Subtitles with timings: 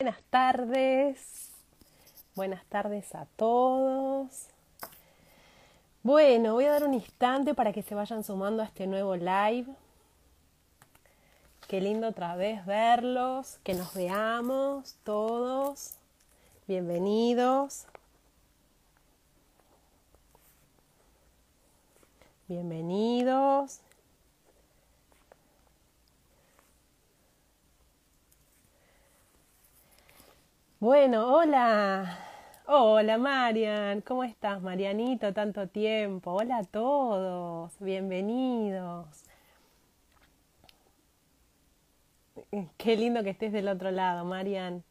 [0.00, 1.50] Buenas tardes,
[2.34, 4.46] buenas tardes a todos.
[6.02, 9.66] Bueno, voy a dar un instante para que se vayan sumando a este nuevo live.
[11.68, 15.96] Qué lindo otra vez verlos, que nos veamos todos.
[16.66, 17.84] Bienvenidos.
[22.48, 23.80] Bienvenidos.
[30.80, 32.18] Bueno, hola.
[32.66, 35.34] Hola Marian, ¿cómo estás Marianito?
[35.34, 36.32] Tanto tiempo.
[36.32, 39.06] Hola a todos, bienvenidos.
[42.78, 44.82] Qué lindo que estés del otro lado, Marian.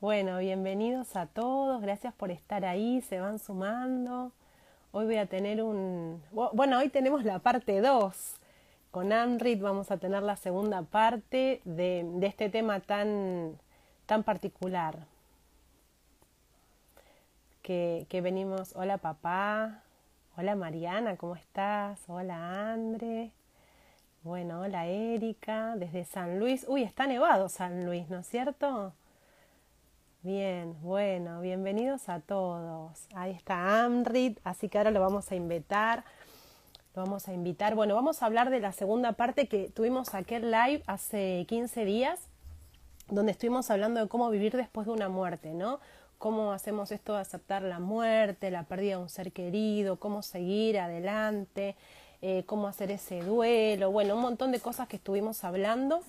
[0.00, 4.30] Bueno, bienvenidos a todos, gracias por estar ahí, se van sumando.
[4.92, 6.22] Hoy voy a tener un...
[6.52, 8.36] Bueno, hoy tenemos la parte 2.
[8.92, 13.58] Con Amrit vamos a tener la segunda parte de, de este tema tan,
[14.06, 15.15] tan particular
[17.66, 18.76] que, venimos.
[18.76, 19.82] Hola papá,
[20.36, 21.98] hola Mariana, ¿cómo estás?
[22.06, 23.32] Hola Andre.
[24.22, 26.64] Bueno, hola Erika, desde San Luis.
[26.68, 28.92] Uy, está nevado San Luis, ¿no es cierto?
[30.22, 33.08] Bien, bueno, bienvenidos a todos.
[33.16, 36.04] Ahí está Amrit, así que ahora lo vamos a invitar.
[36.94, 37.74] Lo vamos a invitar.
[37.74, 42.20] Bueno, vamos a hablar de la segunda parte que tuvimos aquel live hace 15 días,
[43.08, 45.80] donde estuvimos hablando de cómo vivir después de una muerte, ¿no?
[46.18, 50.78] Cómo hacemos esto de aceptar la muerte, la pérdida de un ser querido, cómo seguir
[50.78, 51.76] adelante,
[52.22, 56.00] eh, cómo hacer ese duelo, bueno, un montón de cosas que estuvimos hablando.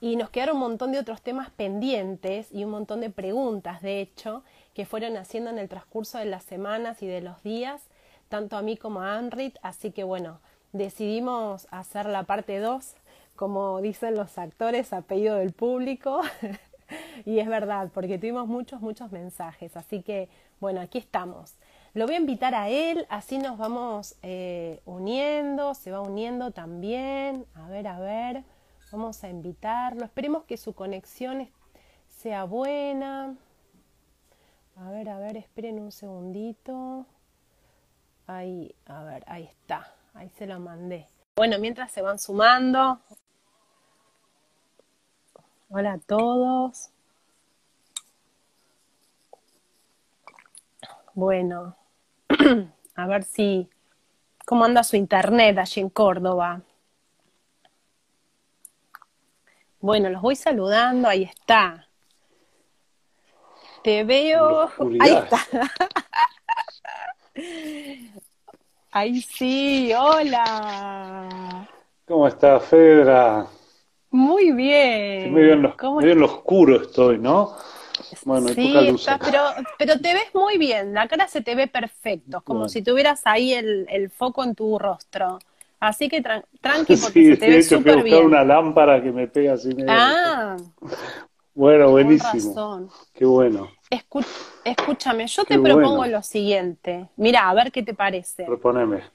[0.00, 4.00] Y nos quedaron un montón de otros temas pendientes y un montón de preguntas, de
[4.00, 4.42] hecho,
[4.74, 7.82] que fueron haciendo en el transcurso de las semanas y de los días,
[8.28, 9.56] tanto a mí como a Anrit.
[9.62, 10.40] Así que bueno,
[10.72, 12.94] decidimos hacer la parte 2,
[13.36, 16.20] como dicen los actores, a pedido del público.
[17.24, 19.76] y es verdad, porque tuvimos muchos, muchos mensajes.
[19.76, 20.28] Así que,
[20.60, 21.54] bueno, aquí estamos.
[21.94, 27.46] Lo voy a invitar a él, así nos vamos eh, uniendo, se va uniendo también.
[27.54, 28.42] A ver, a ver,
[28.90, 30.04] vamos a invitarlo.
[30.04, 31.48] Esperemos que su conexión
[32.08, 33.36] sea buena.
[34.76, 37.06] A ver, a ver, esperen un segundito.
[38.26, 39.94] Ahí, a ver, ahí está.
[40.14, 41.06] Ahí se lo mandé.
[41.36, 43.00] Bueno, mientras se van sumando,
[45.68, 46.90] Hola a todos.
[51.14, 51.76] Bueno,
[52.96, 53.68] a ver si,
[54.44, 56.62] ¿cómo anda su internet allí en Córdoba?
[59.80, 61.88] Bueno, los voy saludando, ahí está.
[63.82, 64.70] Te veo,
[65.00, 65.38] ahí está.
[68.96, 71.68] Ahí sí, hola.
[72.06, 73.48] ¿Cómo está, Fedra?
[74.14, 75.34] Muy bien.
[75.34, 77.56] medio, en lo, oscuro estoy, ¿no?
[78.24, 78.72] Bueno, sí,
[79.24, 79.42] pero,
[79.76, 83.52] pero te ves muy bien, la cara se te ve perfecto, como si tuvieras ahí
[83.52, 85.40] el, foco en tu rostro.
[85.80, 88.26] Así que tranqui, porque se te ve súper bien.
[88.26, 89.90] una lámpara que me pega así medio.
[89.90, 90.56] Ah.
[91.56, 92.90] Bueno, buenísimo.
[93.12, 93.68] Qué bueno.
[94.64, 97.08] escúchame, yo te propongo lo siguiente.
[97.16, 98.44] Mira, a ver qué te parece.
[98.44, 99.13] Proponeme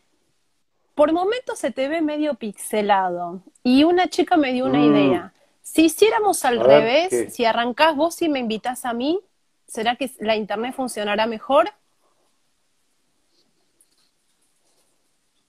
[0.99, 3.41] por momentos se te ve medio pixelado.
[3.63, 4.93] Y una chica me dio una mm.
[4.93, 5.33] idea.
[5.61, 9.17] Si hiciéramos al revés, si arrancás vos y me invitás a mí,
[9.65, 11.69] ¿será que la internet funcionará mejor?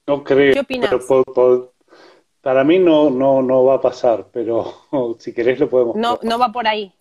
[0.07, 0.53] No creo.
[0.53, 0.89] ¿Qué opinas?
[2.39, 4.85] para mí no, no, no va a pasar, pero
[5.19, 5.97] si querés lo podemos.
[5.97, 6.93] No, no va por ahí.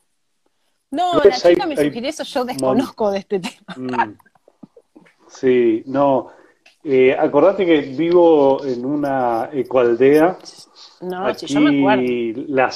[0.90, 3.76] No, la chica me sugirió eso, yo desconozco de este tema.
[3.76, 4.18] Mm.
[5.28, 6.39] Sí, no.
[6.82, 10.38] Eh, acordate que vivo en una ecoaldea.
[11.02, 12.44] No, Aquí yo me acuerdo.
[12.48, 12.70] La,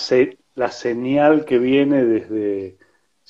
[0.54, 2.78] la señal que viene desde,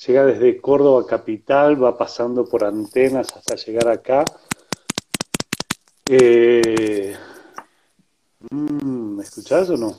[0.05, 4.25] llega desde Córdoba capital, va pasando por antenas hasta llegar acá.
[6.07, 7.15] Eh,
[8.51, 9.95] mm, ¿Me escuchás o no?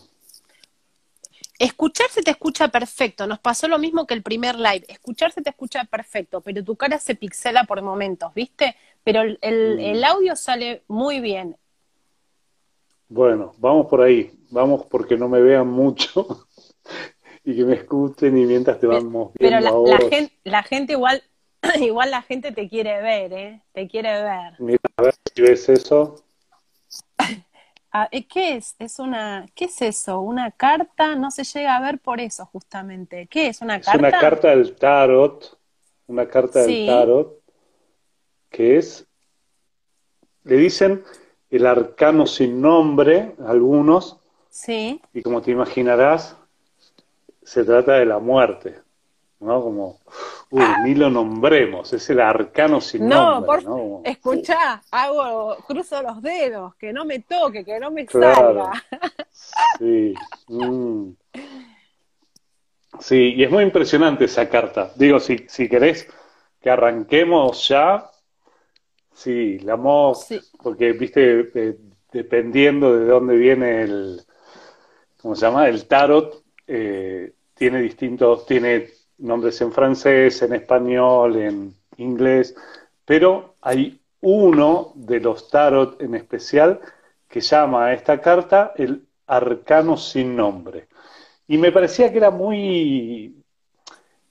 [1.59, 4.85] Escucharse te escucha perfecto, nos pasó lo mismo que el primer live.
[4.89, 8.77] Escucharse te escucha perfecto, pero tu cara se pixela por momentos, ¿viste?
[9.07, 10.05] Pero el, el, mm.
[10.05, 11.57] audio sale muy bien.
[13.09, 16.49] Bueno, vamos por ahí, vamos porque no me vean mucho
[17.45, 20.95] y que me escuchen y mientras te vamos viendo Pero la, la, gente, la gente
[20.95, 21.23] igual,
[21.81, 23.63] igual la gente te quiere ver, ¿eh?
[23.73, 24.55] Te quiere ver.
[24.59, 26.17] Mira, a ver si ves eso.
[27.93, 28.75] Ah, ¿Qué es?
[28.79, 30.21] Es una, ¿qué es eso?
[30.21, 31.15] ¿Una carta?
[31.15, 33.27] No se llega a ver por eso justamente.
[33.27, 33.63] ¿Qué es?
[33.63, 33.93] ¿Una carta?
[33.93, 35.59] Es una carta del tarot,
[36.07, 37.46] una carta del tarot,
[38.57, 39.07] que es,
[40.45, 41.05] le dicen
[41.51, 44.19] el arcano sin nombre, algunos.
[44.49, 45.03] Sí.
[45.13, 46.37] Y como te imaginarás,
[47.43, 48.81] se trata de la muerte.
[49.41, 49.61] ¿no?
[49.61, 50.01] Como,
[50.49, 54.01] uy, ni lo nombremos, es el arcano sin nombre, ¿no?
[54.03, 58.73] escuchá, hago, cruzo los dedos, que no me toque, que no me salga.
[59.79, 60.15] Sí.
[60.49, 61.11] Mm.
[62.99, 64.91] Sí, y es muy impresionante esa carta.
[64.97, 66.09] Digo, si, si querés
[66.63, 68.11] que arranquemos ya,
[69.17, 70.29] sí, la hemos,
[70.63, 71.77] porque, viste, eh,
[72.13, 74.21] dependiendo de dónde viene el,
[75.21, 75.69] ¿cómo se llama?
[75.69, 82.55] El tarot, eh, tiene distintos, tiene nombres en francés, en español, en inglés,
[83.05, 86.81] pero hay uno de los tarot en especial
[87.29, 90.89] que llama a esta carta el arcano sin nombre.
[91.49, 93.43] Y me parecía que era muy,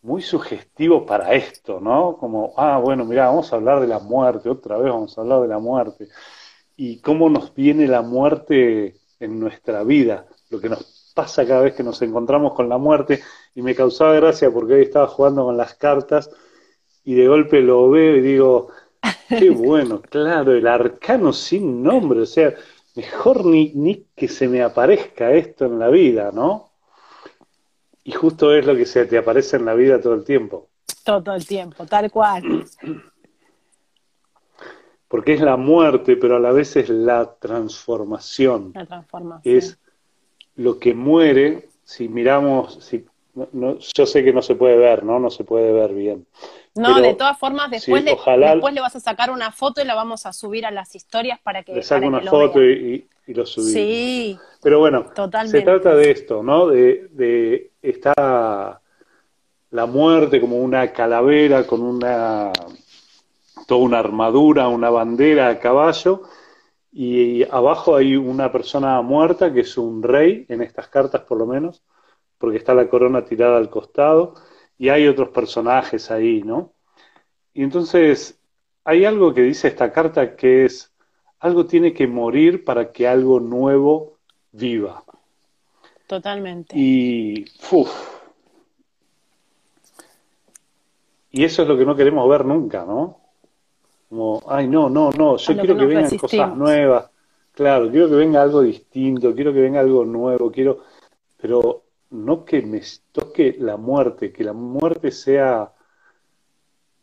[0.06, 2.16] muy sugestivo para esto, ¿no?
[2.18, 5.42] Como, ah, bueno, mira, vamos a hablar de la muerte, otra vez vamos a hablar
[5.42, 6.08] de la muerte.
[6.78, 11.74] Y cómo nos viene la muerte en nuestra vida, lo que nos pasa cada vez
[11.74, 13.24] que nos encontramos con la muerte
[13.56, 16.30] y me causaba gracia porque hoy estaba jugando con las cartas
[17.04, 18.70] y de golpe lo veo y digo,
[19.30, 22.54] qué bueno, claro, el arcano sin nombre, o sea,
[22.96, 26.65] mejor ni, ni que se me aparezca esto en la vida, ¿no?
[28.08, 30.70] Y justo es lo que se te aparece en la vida todo el tiempo.
[31.04, 32.64] Todo el tiempo, tal cual.
[35.08, 38.74] Porque es la muerte, pero a la vez es la transformación.
[38.76, 39.58] La transformación.
[39.58, 39.80] Es
[40.56, 43.06] lo que muere, si miramos, si
[43.52, 45.20] no, yo sé que no se puede ver, ¿no?
[45.20, 46.26] No se puede ver bien.
[46.74, 49.96] No, de todas formas, después, le, después le vas a sacar una foto y la
[49.96, 51.74] vamos a subir a las historias para que.
[51.74, 53.74] Le saco una foto y, lo subimos.
[53.74, 54.40] Sí.
[54.62, 55.12] Pero bueno,
[55.46, 56.68] se trata de esto, ¿no?
[56.68, 58.82] De, de esta.
[59.72, 62.54] La muerte como una calavera con una.
[63.68, 66.22] toda una armadura, una bandera a caballo.
[66.94, 71.46] Y abajo hay una persona muerta que es un rey, en estas cartas por lo
[71.46, 71.82] menos
[72.38, 74.36] porque está la corona tirada al costado
[74.78, 76.74] y hay otros personajes ahí, ¿no?
[77.54, 78.40] Y entonces
[78.84, 80.94] hay algo que dice esta carta que es,
[81.40, 84.18] algo tiene que morir para que algo nuevo
[84.52, 85.04] viva.
[86.08, 86.76] Totalmente.
[86.78, 87.92] Y, uf,
[91.32, 93.20] y eso es lo que no queremos ver nunca, ¿no?
[94.10, 97.10] Como, ay, no, no, no, yo quiero que, que vengan cosas nuevas.
[97.52, 100.84] Claro, quiero que venga algo distinto, quiero que venga algo nuevo, quiero,
[101.38, 102.82] pero no que me
[103.12, 105.72] toque la muerte, que la muerte sea...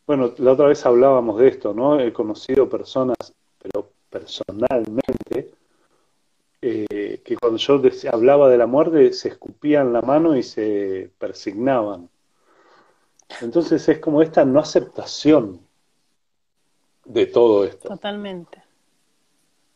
[0.06, 2.00] Bueno, la otra vez hablábamos de esto, ¿no?
[2.00, 3.16] He conocido personas,
[3.58, 5.54] pero personalmente,
[6.60, 7.80] eh, que cuando yo
[8.12, 12.08] hablaba de la muerte se escupían la mano y se persignaban.
[13.40, 15.60] Entonces es como esta no aceptación
[17.04, 17.88] de todo esto.
[17.88, 18.62] Totalmente.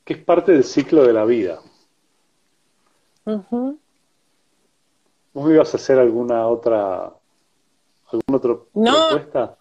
[0.04, 1.60] Que es parte del ciclo de la vida.
[5.36, 7.12] ¿Vos ibas a hacer alguna otra,
[8.10, 9.58] alguna otra no, propuesta?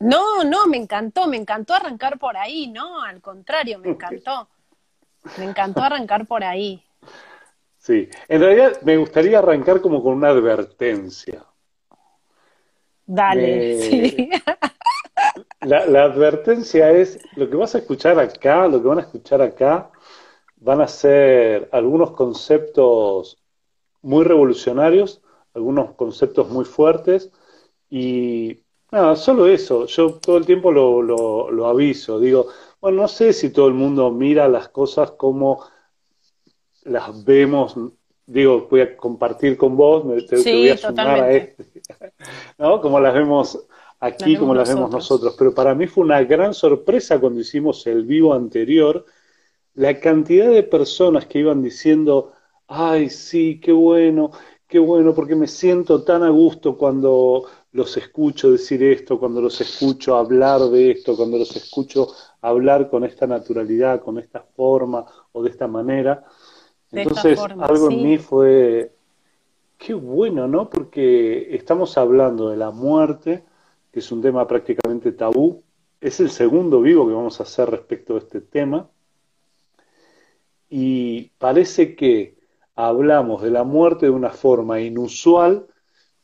[0.00, 4.50] No, no, me encantó, me encantó arrancar por ahí, no, al contrario, me encantó.
[5.38, 6.84] Me encantó arrancar por ahí.
[7.78, 11.42] Sí, en realidad me gustaría arrancar como con una advertencia.
[13.06, 14.30] Dale, sí.
[15.62, 19.40] La, la, advertencia es, lo que vas a escuchar acá, lo que van a escuchar
[19.40, 19.90] acá,
[20.56, 23.38] van a ser algunos conceptos
[24.08, 25.20] muy revolucionarios,
[25.54, 27.30] algunos conceptos muy fuertes
[27.90, 28.60] y
[28.90, 32.46] nada, solo eso, yo todo el tiempo lo, lo, aviso, digo,
[32.80, 35.62] bueno, no sé si todo el mundo mira las cosas como
[36.84, 37.74] las vemos,
[38.24, 41.66] digo, voy a compartir con vos, te, voy a sumar a este,
[42.58, 42.80] ¿no?
[42.80, 43.66] Como las vemos
[44.00, 45.34] aquí, como las vemos nosotros.
[45.38, 49.04] Pero para mí fue una gran sorpresa cuando hicimos el vivo anterior,
[49.74, 52.32] la cantidad de personas que iban diciendo,
[52.68, 54.30] ay, sí, qué bueno,
[54.66, 59.60] qué bueno, porque me siento tan a gusto cuando los escucho decir esto, cuando los
[59.60, 62.08] escucho hablar de esto, cuando los escucho
[62.40, 66.24] hablar con esta naturalidad, con esta forma o de esta manera.
[66.92, 68.92] Entonces, algo en mí fue,
[69.76, 70.70] qué bueno, ¿no?
[70.70, 73.44] Porque estamos hablando de la muerte,
[73.92, 75.62] que es un tema prácticamente tabú.
[76.00, 78.88] Es el segundo vivo que vamos a hacer respecto a este tema.
[80.70, 82.37] Y parece que
[82.78, 85.66] hablamos de la muerte de una forma inusual,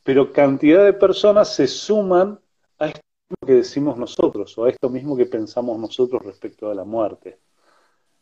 [0.04, 2.38] pero cantidad de personas se suman
[2.78, 3.00] a esto
[3.44, 7.38] que decimos nosotros o a esto mismo que pensamos nosotros respecto a la muerte.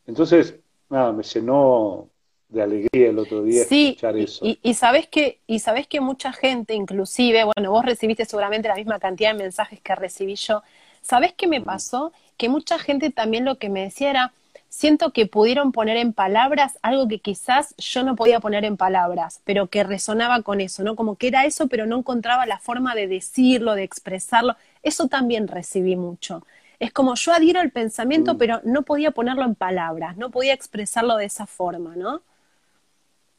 [0.07, 0.55] Entonces,
[0.89, 2.09] nada, me llenó
[2.49, 4.43] de alegría el otro día escuchar eso.
[4.43, 8.75] Y, y, sabes que, y sabes que mucha gente, inclusive, bueno, vos recibiste seguramente la
[8.75, 10.63] misma cantidad de mensajes que recibí yo.
[11.03, 12.11] ¿Sabés qué me pasó?
[12.37, 14.33] Que mucha gente también lo que me decía era,
[14.73, 19.39] siento que pudieron poner en palabras algo que quizás yo no podía poner en palabras,
[19.45, 20.95] pero que resonaba con eso, ¿no?
[20.95, 24.55] Como que era eso, pero no encontraba la forma de decirlo, de expresarlo.
[24.81, 26.43] Eso también recibí mucho.
[26.79, 28.37] Es como yo adhiero al pensamiento, mm.
[28.39, 32.23] pero no podía ponerlo en palabras, no podía expresarlo de esa forma, ¿no?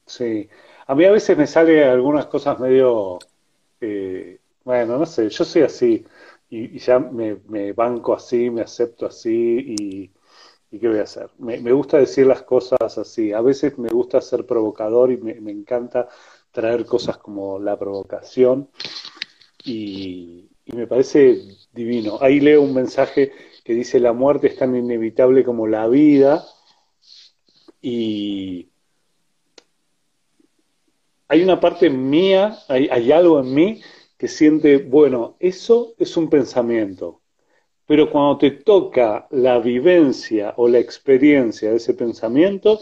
[0.06, 0.48] Sí,
[0.86, 3.18] a mí a veces me sale algunas cosas medio,
[3.80, 6.06] eh, bueno, no sé, yo soy así
[6.48, 10.10] y, ya me, banco así, me acepto así y,
[10.78, 11.30] ¿qué voy a hacer?
[11.38, 16.08] Me, gusta decir las cosas así, a veces me gusta ser provocador y me, encanta
[16.52, 18.68] traer cosas como la provocación
[19.64, 22.18] y, y me parece divino.
[22.20, 23.32] Ahí leo un mensaje
[23.64, 26.44] que dice la muerte es tan inevitable como la vida
[27.80, 28.70] y
[31.28, 33.82] hay una parte mía, hay, algo en mí
[34.16, 37.22] que siente, bueno, eso es un pensamiento,
[37.86, 42.80] pero cuando te toca la vivencia o la experiencia de ese pensamiento,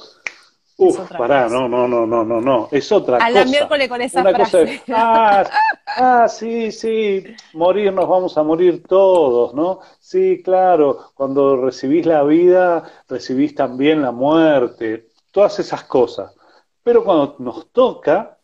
[0.77, 3.43] Uf, pará, no, no, no, no, no, no, es otra cosa.
[3.43, 4.83] A miércoles con esa frase.
[4.89, 5.45] ah,
[5.87, 9.81] ah, sí, sí, morir nos vamos a morir todos, ¿no?
[10.01, 16.35] Sí, claro, cuando recibís la vida, recibís también la muerte, todas esas cosas.
[16.83, 18.39] Pero cuando nos toca,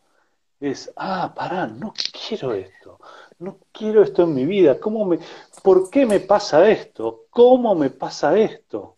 [0.60, 1.92] es, ah, pará, no
[2.28, 3.00] quiero esto,
[3.38, 5.18] no quiero esto en mi vida, ¿Cómo me,
[5.62, 7.26] ¿por qué me pasa esto?
[7.30, 8.96] ¿Cómo me pasa esto?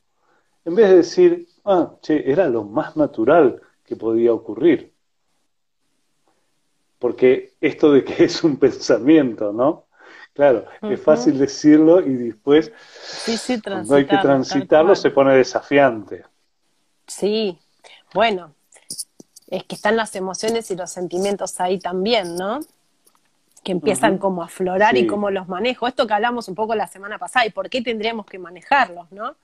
[0.64, 4.92] En vez de decir, ah, che, era lo más natural que podía ocurrir.
[6.98, 9.86] Porque esto de que es un pensamiento, ¿no?
[10.32, 16.24] Claro, es fácil decirlo y después, sí, sí, cuando hay que transitarlo, se pone desafiante.
[17.06, 17.58] Sí,
[18.14, 18.54] bueno,
[19.48, 22.60] es que están las emociones y los sentimientos ahí también, ¿no?
[23.62, 25.86] Que empiezan como a aflorar y cómo los manejo.
[25.86, 29.36] Esto que hablamos un poco la semana pasada y por qué tendríamos que manejarlos, ¿no?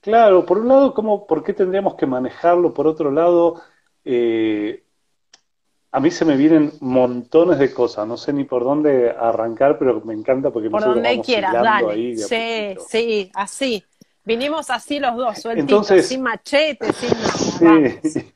[0.00, 2.74] Claro, por un lado, ¿cómo, ¿por qué tendríamos que manejarlo?
[2.74, 3.62] Por otro lado,
[4.04, 4.82] eh,
[5.92, 10.00] a mí se me vienen montones de cosas, no sé ni por dónde arrancar, pero
[10.00, 12.16] me encanta porque por donde quieras, dale.
[12.16, 13.84] sí, sí, así.
[14.24, 17.10] Vinimos así los dos, sueltitos, sin machete, sin
[17.60, 17.90] nada.
[18.02, 18.32] Sí.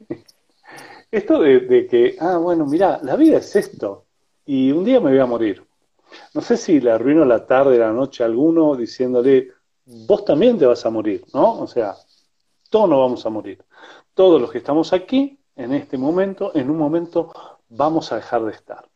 [1.17, 4.05] Esto de, que, ah, bueno, mira, la vida es esto,
[4.45, 5.67] y un día me voy a morir.
[6.35, 9.51] No sé si le arruino la tarde, la noche a alguno diciéndole,
[9.87, 11.61] vos también te vas a morir, ¿no?
[11.61, 11.97] O sea,
[12.69, 13.65] todos nos vamos a morir.
[14.13, 17.33] Todos los que estamos aquí, en este momento, en un momento,
[17.71, 18.87] vamos a dejar de estar.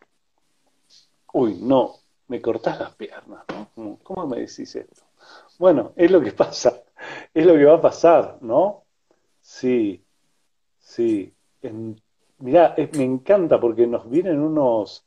[1.33, 1.95] Uy, no,
[2.29, 3.47] me cortás las piernas,
[3.77, 3.99] ¿no?
[4.03, 5.05] ¿Cómo me decís esto?
[5.59, 6.83] Bueno, es lo que pasa,
[7.33, 8.85] es lo que va a pasar, ¿no?
[9.41, 10.05] Sí,
[10.79, 11.35] sí.
[12.41, 15.05] Mirá, me encanta porque nos vienen unos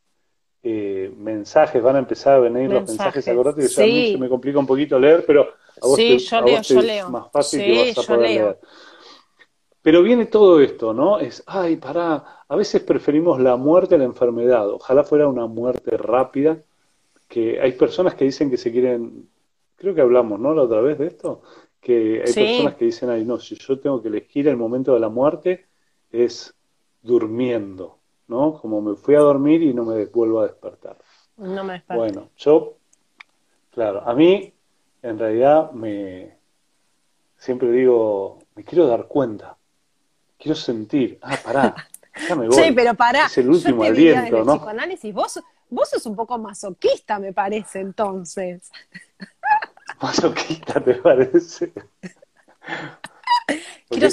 [0.63, 3.82] eh, mensajes, van a empezar a venir los mensajes, acordate que sí.
[3.82, 5.44] a mí se me complica un poquito leer, pero
[5.82, 7.06] a vos, sí, yo leo, yo leo.
[7.06, 8.60] es más fácil que vas a poder leer.
[9.82, 11.20] Pero viene todo esto, ¿no?
[11.20, 14.70] Es, ay, pará, a veces preferimos la muerte a la enfermedad.
[14.70, 16.63] Ojalá fuera una muerte rápida,
[17.28, 19.28] que hay personas que dicen que se quieren
[19.84, 20.54] creo que hablamos, ¿no?
[20.54, 21.42] La otra vez de esto,
[21.82, 25.02] que hay personas que dicen, ay, no, si yo tengo que elegir el momento de
[25.02, 25.66] la muerte,
[26.10, 26.56] es
[27.03, 28.60] durmiendo, ¿no?
[28.60, 30.98] Como me fui a dormir y no me vuelvo a despertar.
[31.38, 31.98] No me desperté.
[31.98, 32.77] Bueno, yo,
[33.72, 34.53] claro, a mí,
[35.01, 36.38] en realidad, me,
[37.38, 39.57] siempre digo, me quiero dar cuenta,
[40.38, 41.75] quiero sentir, ah, pará,
[42.27, 42.55] ya me voy.
[42.55, 43.25] Sí, pero pará.
[43.25, 44.55] Es el último aliento, ¿no?
[44.55, 48.72] Psicoanálisis, vos, vos sos un poco masoquista, me parece, entonces
[50.01, 51.74] masoquista, ¿te parece?
[53.89, 54.10] quiero,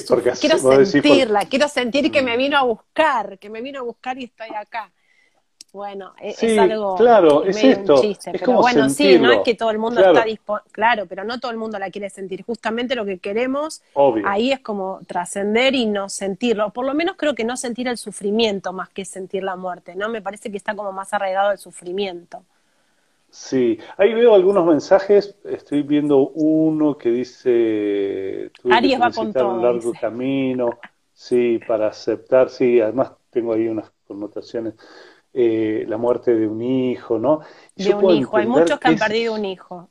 [0.84, 2.38] sentirla, quiero sentir que me mm.
[2.38, 4.90] vino a buscar, que me vino a buscar y estoy acá.
[5.72, 7.96] Bueno, e-, es, algo claro, es esto.
[7.96, 11.22] un chiste, pero bueno, sí, no es que todo el mundo está disponible, claro, pero
[11.24, 12.42] no todo el mundo la quiere sentir.
[12.44, 13.82] Justamente lo que queremos
[14.24, 16.70] ahí es como trascender y no sentirlo.
[16.70, 20.08] Por lo menos creo que no sentir el sufrimiento más que sentir la muerte, ¿no?
[20.08, 22.42] Me parece que está como más arraigado el sufrimiento.
[23.30, 25.36] Sí, ahí veo algunos mensajes.
[25.44, 29.54] Estoy viendo uno que dice: Aries va con todo.
[29.54, 30.78] un largo camino,
[31.12, 32.50] sí, para aceptar.
[32.50, 34.74] Sí, además tengo ahí unas connotaciones.
[35.32, 37.40] Eh, la muerte de un hijo, ¿no?
[37.76, 39.88] de un hijo, hay muchos que, han perdido un hijo.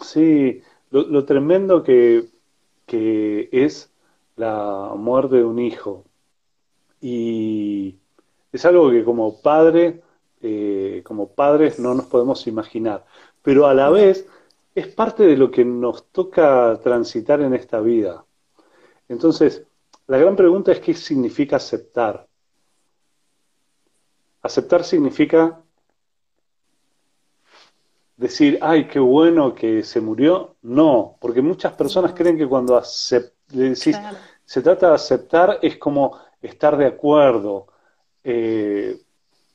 [0.00, 0.60] Sí,
[0.90, 2.24] lo, tremendo que,
[2.84, 3.92] que es
[4.34, 6.04] la muerte de un hijo.
[7.00, 7.98] Y
[8.52, 10.02] es algo que como padre
[10.42, 13.04] eh, como padres no nos podemos imaginar,
[13.42, 14.26] pero a la vez
[14.74, 18.24] es parte de lo que nos toca transitar en esta vida.
[19.08, 19.64] Entonces,
[20.06, 22.26] la gran pregunta es qué significa aceptar.
[24.42, 25.60] Aceptar significa
[28.16, 30.56] decir, ay, qué bueno que se murió.
[30.62, 32.80] No, porque muchas personas creen que cuando
[33.48, 33.96] decís,
[34.44, 37.66] se trata de aceptar es como estar de acuerdo,
[38.22, 39.00] eh,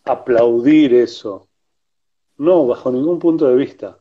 [0.06, 1.48] aplaudir eso.
[2.38, 4.00] No, bajo ningún punto de vista.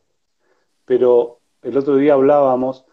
[0.85, 2.85] Pero el otro día hablábamos,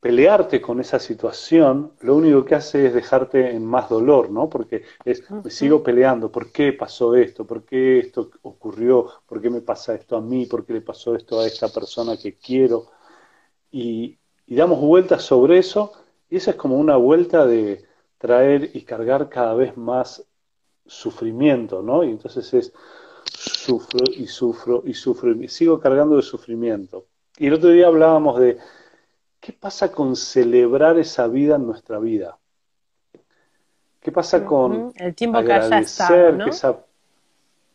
[0.00, 4.48] pelearte con esa situación, lo único que hace es dejarte en más dolor, ¿no?
[4.48, 7.46] Porque es, me sigo peleando, ¿por qué pasó esto?
[7.46, 9.08] ¿Por qué esto ocurrió?
[9.26, 10.46] ¿Por qué me pasa esto a mí?
[10.46, 12.86] ¿Por qué le pasó esto a esta persona que quiero?
[13.70, 15.92] Y, y damos vueltas sobre eso,
[16.30, 17.84] y esa es como una vuelta de
[18.18, 20.25] traer y cargar cada vez más
[20.86, 22.04] sufrimiento, ¿no?
[22.04, 22.72] Y entonces es
[23.24, 27.06] sufro y sufro y sufro y sigo cargando de sufrimiento.
[27.38, 28.58] Y el otro día hablábamos de
[29.40, 32.38] qué pasa con celebrar esa vida en nuestra vida.
[34.00, 36.78] ¿Qué pasa con el tiempo agradecer que esa,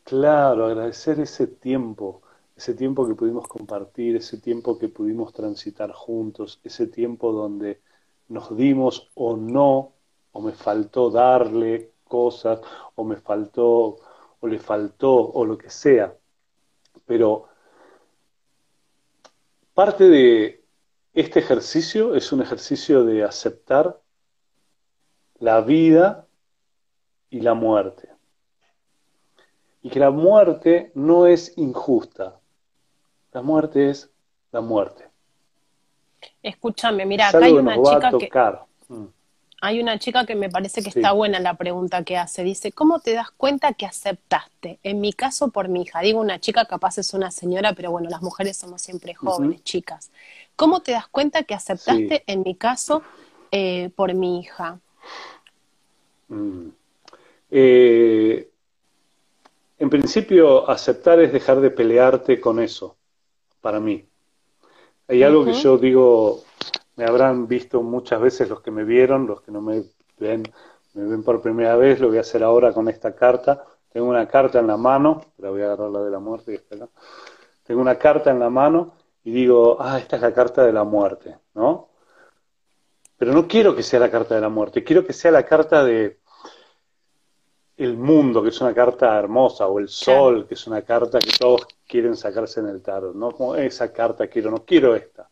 [0.03, 2.21] claro, agradecer ese tiempo,
[2.55, 7.81] ese tiempo que pudimos compartir, ese tiempo que pudimos transitar juntos, ese tiempo donde
[8.29, 9.91] nos dimos o no,
[10.31, 12.59] o me faltó darle cosas,
[12.95, 13.97] o me faltó,
[14.41, 16.13] o le faltó, o lo que sea.
[17.05, 17.47] Pero
[19.73, 20.63] Parte de
[21.13, 23.99] este ejercicio es un ejercicio de aceptar
[25.39, 26.27] la vida
[27.29, 28.09] y la muerte.
[29.81, 32.39] Y que la muerte no es injusta.
[33.31, 34.11] La muerte es
[34.51, 35.07] la muerte.
[36.43, 38.29] Escúchame, mira, acá hay una chica que...
[38.93, 39.20] Mm
[39.61, 42.43] hay una chica que me parece que está buena la pregunta que hace.
[42.43, 44.79] Dice, ¿cómo te das cuenta que aceptaste?
[44.81, 46.01] En mi caso, por mi hija.
[46.01, 50.11] Digo, una chica capaz es una señora, pero bueno, las mujeres somos siempre jóvenes, chicas.
[50.55, 53.03] ¿Cómo te das cuenta que aceptaste, en mi caso,
[53.51, 54.79] eh, por mi hija?
[56.27, 56.69] Mm.
[57.51, 58.49] Eh,
[59.77, 62.95] en principio, aceptar es dejar de pelearte con eso,
[63.61, 64.05] para mí.
[65.07, 66.43] Hay algo que yo digo
[67.01, 69.83] me habrán visto muchas veces los que me vieron, los que no me
[70.19, 70.43] ven,
[70.93, 73.65] me ven por primera vez, lo voy a hacer ahora con esta carta.
[73.91, 76.63] Tengo una carta en la mano, la voy a agarrar la de la muerte,
[77.63, 78.93] Tengo una carta en la mano
[79.23, 81.89] y digo, ah, esta es la carta de la muerte, ¿no?
[83.17, 85.83] Pero no quiero que sea la carta de la muerte, quiero que sea la carta
[85.83, 86.19] de
[87.77, 91.31] el mundo, que es una carta hermosa, o el sol, que es una carta que
[91.31, 93.31] todos quieren sacarse en el tarot, ¿no?
[93.31, 95.30] Como esa carta quiero, no quiero esta.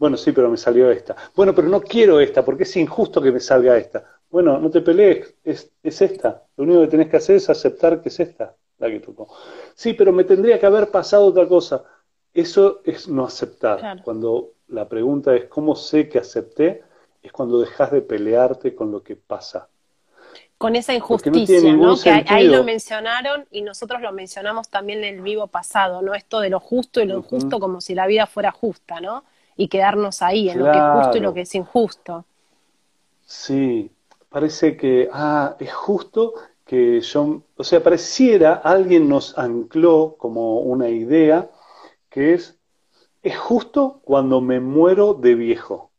[0.00, 1.14] Bueno, sí, pero me salió esta.
[1.36, 4.02] Bueno, pero no quiero esta, porque es injusto que me salga esta.
[4.30, 6.42] Bueno, no te pelees, es, esta.
[6.56, 9.28] Lo único que tenés que hacer es aceptar que es esta la que tocó.
[9.74, 11.84] Sí, pero me tendría que haber pasado otra cosa.
[12.32, 14.02] Eso es no aceptar.
[14.02, 16.82] Cuando la pregunta es cómo sé que acepté,
[17.22, 19.68] es cuando dejas de pelearte con lo que pasa.
[20.56, 21.94] Con esa injusticia, ¿no?
[22.00, 26.14] Que ahí lo mencionaron y nosotros lo mencionamos también en el vivo pasado, ¿no?
[26.14, 29.24] Esto de lo justo y lo injusto como si la vida fuera justa, ¿no?
[29.56, 32.24] Y quedarnos ahí en lo que es justo y lo que es injusto.
[33.24, 33.90] Sí,
[34.28, 36.34] parece que, ah, es justo
[36.64, 41.50] que yo, o sea, pareciera alguien nos ancló como una idea
[42.08, 42.56] que es,
[43.22, 45.90] es justo cuando me muero de viejo.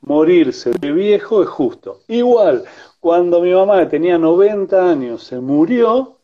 [0.00, 2.00] Morirse de viejo es justo.
[2.08, 2.64] Igual,
[3.00, 6.18] cuando mi mamá tenía 90 años se murió,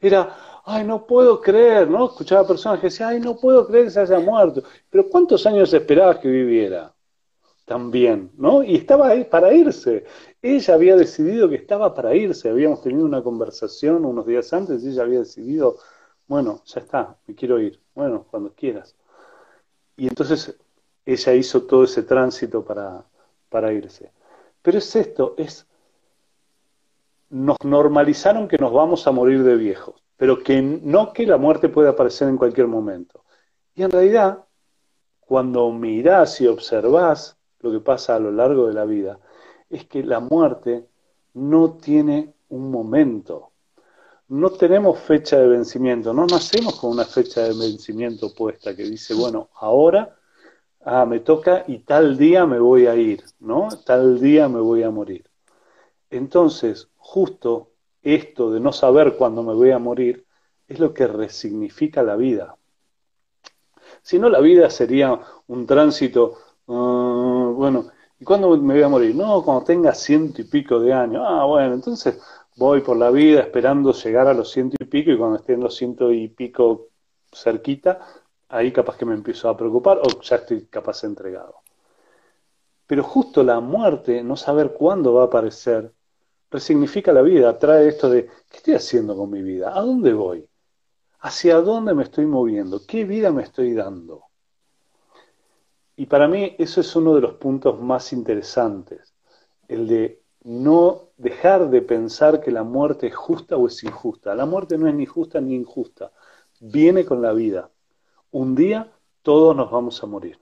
[0.00, 2.06] era, ay, no puedo creer, ¿no?
[2.06, 4.62] Escuchaba personas que decían, ay, no puedo creer que se haya muerto.
[4.90, 6.94] Pero ¿cuántos años esperabas que viviera?
[7.64, 8.62] También, ¿no?
[8.62, 10.04] Y estaba ahí para irse.
[10.40, 12.48] Ella había decidido que estaba para irse.
[12.48, 15.78] Habíamos tenido una conversación unos días antes y ella había decidido,
[16.26, 17.80] bueno, ya está, me quiero ir.
[17.94, 18.96] Bueno, cuando quieras.
[19.96, 20.56] Y entonces
[21.06, 23.04] ella hizo todo ese tránsito para,
[23.48, 24.12] para irse.
[24.62, 25.66] Pero es esto, es
[27.30, 31.68] nos normalizaron que nos vamos a morir de viejos pero que no que la muerte
[31.68, 33.24] puede aparecer en cualquier momento.
[33.74, 34.44] Y en realidad,
[35.18, 39.18] cuando mirás y observás lo que pasa a lo largo de la vida,
[39.68, 40.86] es que la muerte
[41.34, 43.50] no tiene un momento.
[44.28, 49.14] No tenemos fecha de vencimiento, no nacemos con una fecha de vencimiento puesta que dice,
[49.14, 50.14] bueno, ahora
[50.84, 53.70] ah, me toca y tal día me voy a ir, ¿no?
[53.84, 55.28] Tal día me voy a morir.
[56.10, 57.71] Entonces, justo
[58.02, 60.26] esto de no saber cuándo me voy a morir
[60.68, 62.56] es lo que resignifica la vida.
[64.02, 66.38] Si no, la vida sería un tránsito,
[66.68, 67.86] ah, bueno,
[68.18, 69.14] ¿y cuándo me voy a morir?
[69.14, 71.22] No, cuando tenga ciento y pico de años.
[71.26, 72.20] Ah, bueno, entonces
[72.56, 75.60] voy por la vida esperando llegar a los ciento y pico y cuando esté en
[75.60, 76.88] los ciento y pico
[77.32, 78.00] cerquita,
[78.48, 81.56] ahí capaz que me empiezo a preocupar o ya estoy capaz entregado.
[82.86, 85.92] Pero justo la muerte, no saber cuándo va a aparecer,
[86.52, 89.76] resignifica la vida, trae esto de, ¿qué estoy haciendo con mi vida?
[89.76, 90.46] ¿A dónde voy?
[91.20, 92.84] ¿Hacia dónde me estoy moviendo?
[92.86, 94.24] ¿Qué vida me estoy dando?
[95.96, 99.14] Y para mí eso es uno de los puntos más interesantes,
[99.68, 104.34] el de no dejar de pensar que la muerte es justa o es injusta.
[104.34, 106.12] La muerte no es ni justa ni injusta,
[106.60, 107.70] viene con la vida.
[108.30, 110.38] Un día todos nos vamos a morir.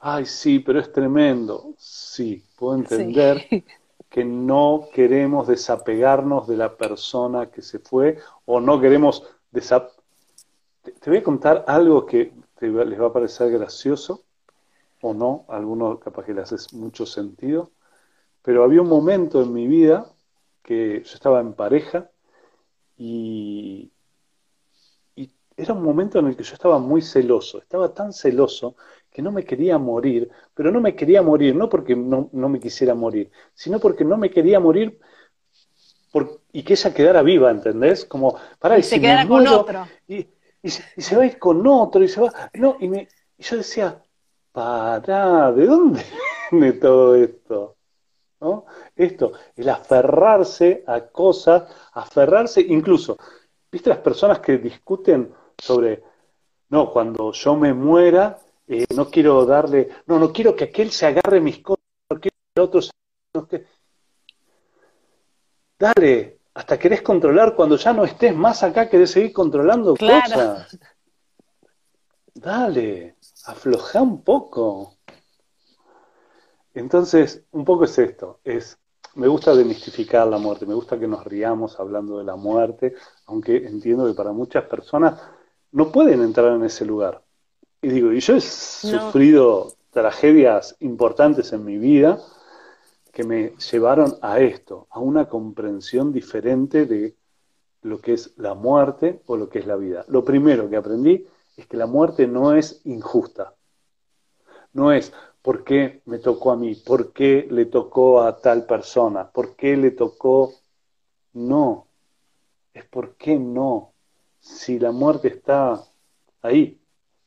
[0.00, 1.74] Ay, sí, pero es tremendo.
[1.76, 3.44] Sí, puedo entender
[4.08, 9.98] que no queremos desapegarnos de la persona que se fue o no queremos desapegarnos.
[11.00, 14.24] Te voy a contar algo que les va a parecer gracioso
[15.00, 17.70] o no, a algunos capaz que les hace mucho sentido,
[18.42, 20.10] pero había un momento en mi vida
[20.62, 22.10] que yo estaba en pareja
[22.96, 23.92] y,
[25.14, 28.74] y era un momento en el que yo estaba muy celoso, estaba tan celoso
[29.18, 32.94] que no me quería morir, pero no me quería morir, no porque no, me quisiera
[32.94, 35.00] morir, sino porque no me quería morir
[36.52, 38.04] y que ella quedara viva, ¿entendés?
[38.04, 39.88] Como, para y, se quedara con otro.
[40.06, 40.24] Y,
[40.62, 42.32] y, se, va a ir con otro, y se va.
[42.54, 44.00] No, y, me, y yo decía,
[44.52, 46.00] para, ¿de dónde
[46.52, 47.74] viene todo esto?
[48.40, 48.66] ¿No?
[48.94, 53.16] Esto, el aferrarse a cosas, aferrarse, incluso,
[53.68, 56.04] ¿viste las personas que discuten sobre,
[56.68, 61.06] no, cuando yo me muera, eh, no quiero darle, no, no quiero que aquel se
[61.06, 62.90] agarre mis cosas, no quiero que otros...
[63.48, 63.66] que...
[65.78, 70.78] Dale, hasta querés controlar, cuando ya no estés más acá, querés seguir controlando cosas.
[72.34, 74.96] Dale, afloja un poco.
[76.74, 78.78] Entonces, un poco es esto, es,
[79.14, 82.94] me gusta demistificar la muerte, me gusta que nos riamos hablando de la muerte,
[83.26, 85.20] aunque entiendo que para muchas personas
[85.72, 87.24] no pueden entrar en ese lugar.
[87.80, 92.20] Y digo, y yo he sufrido tragedias importantes en mi vida
[93.12, 97.16] que me llevaron a esto, a una comprensión diferente de
[97.82, 100.04] lo que es la muerte o lo que es la vida.
[100.08, 103.54] Lo primero que aprendí es que la muerte no es injusta.
[104.72, 105.12] No es
[105.42, 109.76] por qué me tocó a mí, por qué le tocó a tal persona, por qué
[109.76, 110.52] le tocó...
[111.32, 111.86] No,
[112.72, 113.92] es por qué no.
[114.40, 115.80] Si la muerte está
[116.42, 116.77] ahí,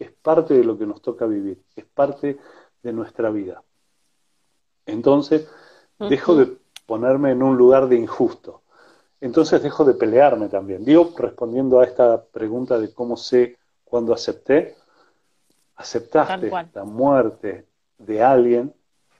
[0.02, 2.38] es parte de lo que nos toca vivir, es parte
[2.82, 3.64] de nuestra vida.
[4.86, 5.48] Entonces,
[6.00, 8.64] dejo de ponerme en un lugar de injusto.
[9.20, 10.84] Entonces dejo de pelearme también.
[10.84, 14.76] Digo, respondiendo a esta pregunta de cómo sé cuándo acepté,
[15.76, 17.68] aceptaste la muerte
[18.00, 18.74] de alguien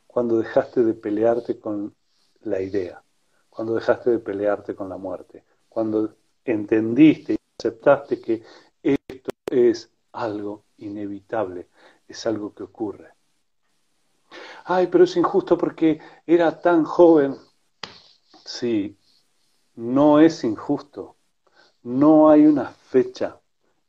[0.08, 1.94] cuando dejaste de pelearte con
[2.42, 3.04] la idea,
[3.50, 8.44] cuando dejaste de pelearte con la muerte, cuando entendiste y aceptaste que
[8.82, 11.68] esto es algo inevitable,
[12.08, 13.14] es algo que ocurre.
[14.66, 17.36] Ay, pero es injusto porque era tan joven.
[18.46, 18.98] Sí,
[19.76, 21.16] no es injusto.
[21.84, 23.40] No hay una fecha.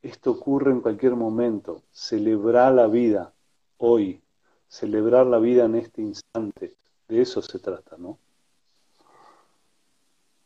[0.03, 1.83] Esto ocurre en cualquier momento.
[1.93, 3.33] Celebrar la vida
[3.79, 4.23] hoy,
[4.69, 6.75] celebrar la vida en este instante.
[7.09, 8.19] De eso se trata, ¿no?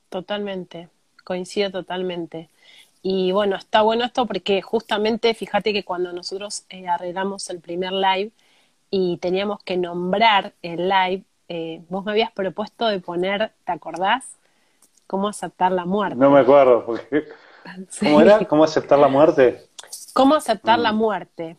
[0.09, 0.89] Totalmente,
[1.25, 2.49] coincido totalmente.
[3.09, 7.93] Y bueno, está bueno esto porque justamente fíjate que cuando nosotros eh, arreglamos el primer
[7.93, 8.33] live
[8.91, 14.25] y teníamos que nombrar el live, eh, vos me habías propuesto de poner, ¿te acordás?
[15.07, 16.17] ¿Cómo aceptar la muerte?
[16.17, 17.29] No me acuerdo, porque...
[18.01, 18.45] ¿Cómo era?
[18.45, 19.69] ¿Cómo aceptar la muerte?
[20.13, 20.97] ¿Cómo aceptar la mm.
[20.97, 21.57] muerte?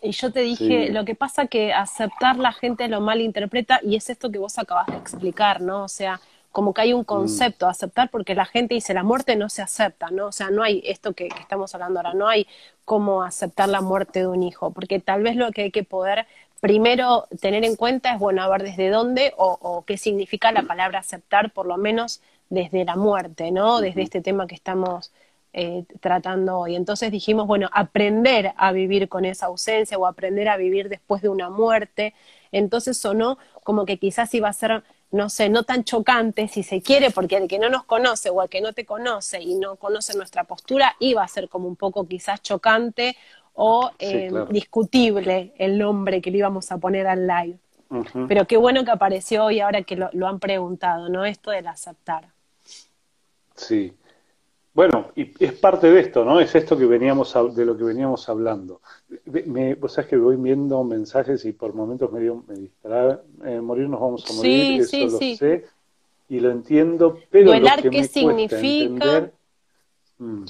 [0.00, 4.08] Y yo te dije, lo que pasa que aceptar la gente lo malinterpreta y es
[4.10, 5.82] esto que vos acabas de explicar, ¿no?
[5.82, 6.20] O sea,
[6.52, 7.06] como que hay un mm.
[7.06, 10.26] concepto a aceptar porque la gente dice la muerte no se acepta, ¿no?
[10.28, 12.46] O sea, no hay esto que, estamos hablando ahora, no hay
[12.84, 16.26] cómo aceptar la muerte de un hijo, porque tal vez lo que hay que poder
[16.60, 21.00] primero tener en cuenta es, bueno, a ver desde dónde o, qué significa la palabra
[21.00, 23.80] aceptar, por lo menos desde la muerte, ¿no?
[23.80, 25.10] Desde este tema que estamos
[25.54, 26.76] eh, tratando hoy.
[26.76, 31.30] Entonces dijimos, bueno, aprender a vivir con esa ausencia o aprender a vivir después de
[31.30, 32.14] una muerte.
[32.52, 36.80] Entonces sonó como que quizás iba a ser no sé, no tan chocante, si se
[36.80, 39.76] quiere, porque el que no nos conoce o el que no te conoce y no
[39.76, 43.16] conoce nuestra postura, iba a ser como un poco quizás chocante
[43.54, 47.58] o eh, discutible el nombre que le íbamos a poner al live.
[48.26, 51.26] Pero qué bueno que apareció hoy ahora que lo, lo han preguntado, ¿no?
[51.26, 52.28] Esto del aceptar.
[53.54, 53.94] Sí,
[54.74, 56.40] bueno, y es parte de esto, ¿no?
[56.40, 58.80] Es esto que veníamos de lo que veníamos hablando.
[59.46, 63.18] Me, vos sabés que voy viendo mensajes y por momentos me, me distrae.
[63.44, 65.64] Eh, morir nos vamos a morir, eso lo sé
[66.28, 69.30] y lo entiendo, pero lo que qué significa.
[70.18, 70.44] Mm.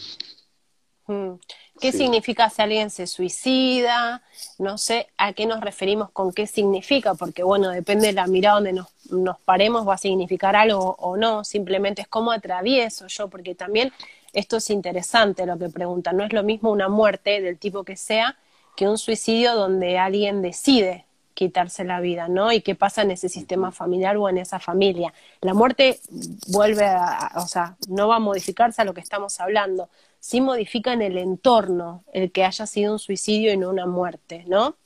[1.06, 1.38] Mm.
[1.80, 4.22] ¿Qué significa si alguien se suicida?
[4.58, 8.56] No sé a qué nos referimos con qué significa, porque bueno, depende de la mirada
[8.56, 13.28] donde nos, nos paremos, va a significar algo o no, simplemente es cómo atravieso yo,
[13.28, 13.92] porque también
[14.32, 17.96] esto es interesante lo que pregunta, no es lo mismo una muerte del tipo que
[17.96, 18.36] sea
[18.76, 22.52] que un suicidio donde alguien decide quitarse la vida, ¿no?
[22.52, 25.12] Y qué pasa en ese sistema familiar o en esa familia.
[25.40, 26.00] La muerte
[26.48, 29.88] vuelve a, o sea, no va a modificarse a lo que estamos hablando,
[30.20, 34.44] sí modifica en el entorno el que haya sido un suicidio y no una muerte,
[34.46, 34.76] ¿no?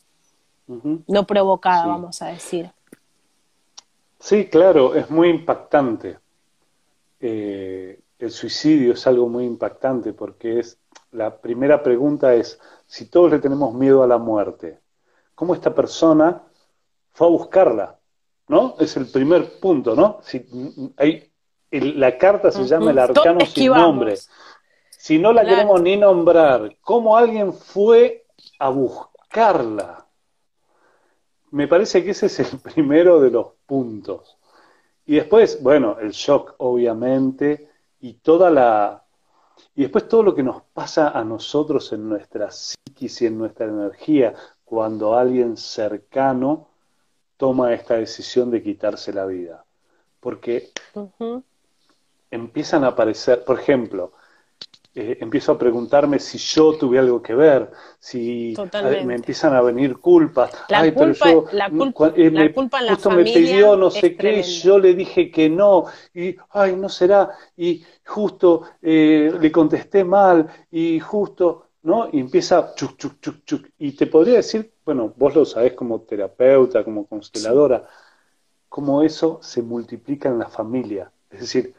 [0.66, 2.70] No provocada, vamos a decir.
[4.18, 6.18] Sí, claro, es muy impactante.
[7.20, 10.79] Eh, el suicidio es algo muy impactante porque es
[11.12, 14.81] la primera pregunta es si todos le tenemos miedo a la muerte,
[15.35, 16.42] ¿cómo esta persona
[17.12, 17.99] fue a buscarla?
[18.49, 18.77] ¿No?
[18.79, 20.20] Es el primer punto, ¿no?
[20.22, 20.46] Si
[20.96, 21.31] hay,
[21.70, 24.16] la carta se llama el arcano sin nombre.
[24.90, 28.27] Si no la queremos ni nombrar, ¿cómo alguien fue
[28.59, 30.07] a buscarla?
[31.51, 34.37] Me parece que ese es el primero de los puntos.
[35.05, 37.70] Y después, bueno, el shock, obviamente,
[38.01, 39.05] y toda la.
[39.76, 43.66] Y después todo lo que nos pasa a nosotros en nuestra psiquis y en nuestra
[43.66, 44.34] energía
[44.64, 46.68] cuando alguien cercano
[47.36, 49.66] toma esta decisión de quitarse la vida.
[50.18, 50.70] Porque
[52.30, 54.12] empiezan a aparecer, por ejemplo,
[54.98, 58.54] eh, empiezo a preguntarme si yo tuve algo que ver, si
[59.04, 60.50] me empiezan a venir culpas.
[60.70, 63.76] La Ay, culpa, pero yo, la, culpa, eh, la culpa en la justo me pidió
[63.76, 69.30] no sé qué, yo le dije que no, y ay, no será, y justo eh,
[69.38, 72.09] le contesté mal, y justo, ¿no?
[72.11, 73.68] Y empieza chuc, chuc, chuc, chuc.
[73.78, 77.87] Y te podría decir, bueno, vos lo sabés como terapeuta, como consteladora,
[78.70, 81.12] cómo eso se multiplica en la familia.
[81.30, 81.74] Es decir,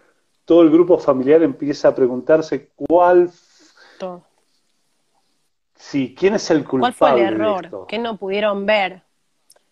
[0.47, 3.29] todo el grupo familiar empieza a preguntarse cuál...
[5.75, 6.95] Sí, ¿quién es el culpable?
[6.97, 7.85] ¿Cuál fue el error?
[7.85, 9.01] que no pudieron ver?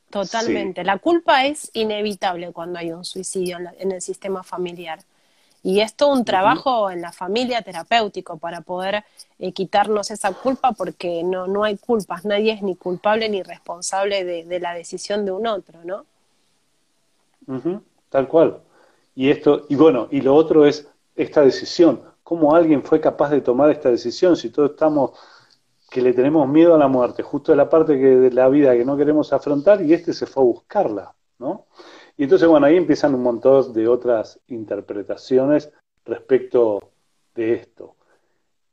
[0.09, 0.83] Totalmente.
[0.83, 4.99] La culpa es inevitable cuando hay un suicidio en, el sistema familiar.
[5.63, 9.05] Y es todo un trabajo en la familia terapéutico para poder
[9.39, 14.25] eh, quitarnos esa culpa porque no, no hay culpas, nadie es ni culpable ni responsable
[14.25, 16.05] de, la decisión de un otro, ¿no?
[18.09, 18.59] Tal cual.
[19.15, 22.01] Y esto, y bueno, y lo otro es esta decisión.
[22.23, 25.12] ¿Cómo alguien fue capaz de tomar esta decisión si todos estamos
[25.89, 28.75] que le tenemos miedo a la muerte, justo de la parte que, de la vida
[28.75, 31.67] que no queremos afrontar, y este se fue a buscarla, ¿no?
[32.17, 35.71] Y entonces, bueno, ahí empiezan un montón de otras interpretaciones
[36.04, 36.80] respecto
[37.34, 37.95] de esto.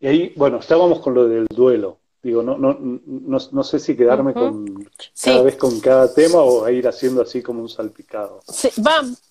[0.00, 1.98] Y ahí, bueno, estábamos con lo del duelo.
[2.22, 4.88] Digo, no, no, no, no sé si quedarme con
[5.24, 8.40] cada vez con cada tema o ir haciendo así como un salpicado.
[8.46, 8.68] Sí,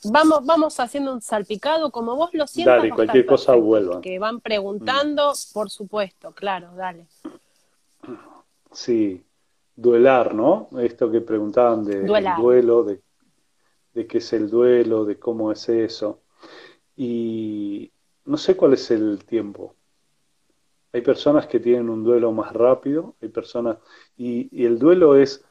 [0.04, 2.80] vamos, vamos haciendo un salpicado como vos lo sientas.
[2.80, 4.02] Dale, cualquier cosa vuelva.
[4.02, 7.08] Que van preguntando, por supuesto, claro, dale.
[8.74, 9.24] Sí,
[9.74, 10.68] duelar, ¿no?
[10.78, 13.00] Esto que preguntaban de, duelo, de,
[13.94, 16.20] de qué es el duelo, de cómo es eso.
[16.98, 17.90] Y
[18.26, 19.76] no sé cuál es el tiempo
[20.94, 23.78] hay personas que tienen un duelo más rápido, hay personas,
[24.18, 25.44] y, el duelo es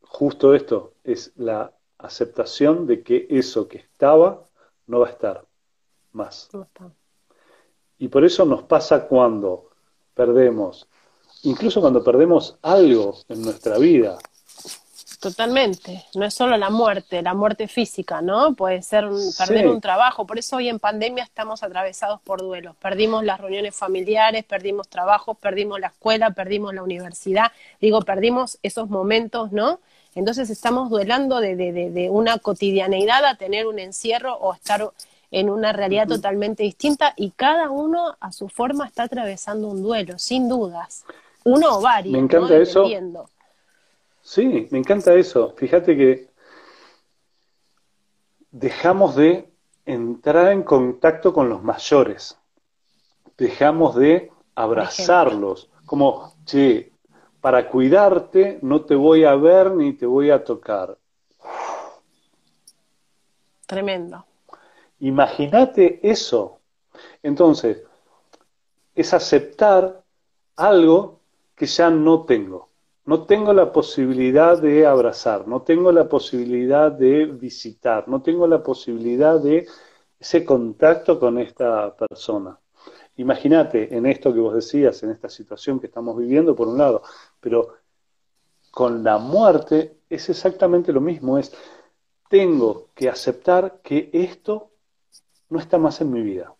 [0.00, 4.44] justo esto, es la aceptación de que eso que estaba
[4.86, 5.46] no va a estar
[6.12, 6.48] más.
[7.98, 9.70] Y por eso nos pasa cuando
[10.14, 10.88] perdemos,
[11.42, 14.18] incluso cuando perdemos algo en nuestra vida,
[15.20, 18.54] Totalmente, no es solo la muerte, la muerte física, ¿no?
[18.54, 22.76] Puede ser perder un trabajo, por eso hoy en pandemia estamos atravesados por duelos.
[22.76, 27.50] Perdimos las reuniones familiares, perdimos trabajos, perdimos la escuela, perdimos la universidad,
[27.80, 29.80] digo, perdimos esos momentos, ¿no?
[30.14, 34.88] Entonces estamos duelando de, de, de, una cotidianeidad a tener un encierro o estar
[35.32, 40.16] en una realidad totalmente distinta y cada uno a su forma está atravesando un duelo,
[40.18, 41.04] sin dudas.
[41.42, 42.12] Uno o varios.
[42.12, 42.84] Me encanta eso.
[44.28, 45.54] Sí, me encanta eso.
[45.56, 46.28] Fíjate que
[48.50, 49.50] dejamos de
[49.86, 52.38] entrar en contacto con los mayores.
[53.38, 55.70] Dejamos de abrazarlos.
[55.86, 56.92] Como, che,
[57.40, 60.98] para cuidarte no te voy a ver ni te voy a tocar.
[63.64, 64.26] Tremendo.
[65.00, 66.58] Imagínate eso.
[67.22, 67.82] Entonces,
[68.94, 70.04] es aceptar
[70.54, 71.18] algo
[71.56, 72.68] que ya no tengo
[73.08, 78.62] no tengo la posibilidad de abrazar, no tengo la posibilidad de visitar, no tengo la
[78.62, 79.66] posibilidad de
[80.20, 82.58] ese contacto con esta persona.
[83.16, 87.00] Imagínate en esto que vos decías, en esta situación que estamos viviendo, por un lado,
[87.40, 87.76] pero
[88.70, 91.50] con la muerte es exactamente lo mismo, es
[92.28, 94.68] tengo que aceptar que esto
[95.48, 96.54] no está más en mi vida.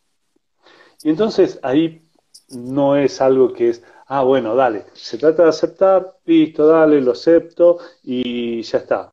[1.03, 2.09] Y entonces ahí
[2.49, 7.13] no es algo que es, ah, bueno, dale, se trata de aceptar, listo, dale, lo
[7.13, 9.13] acepto y ya está.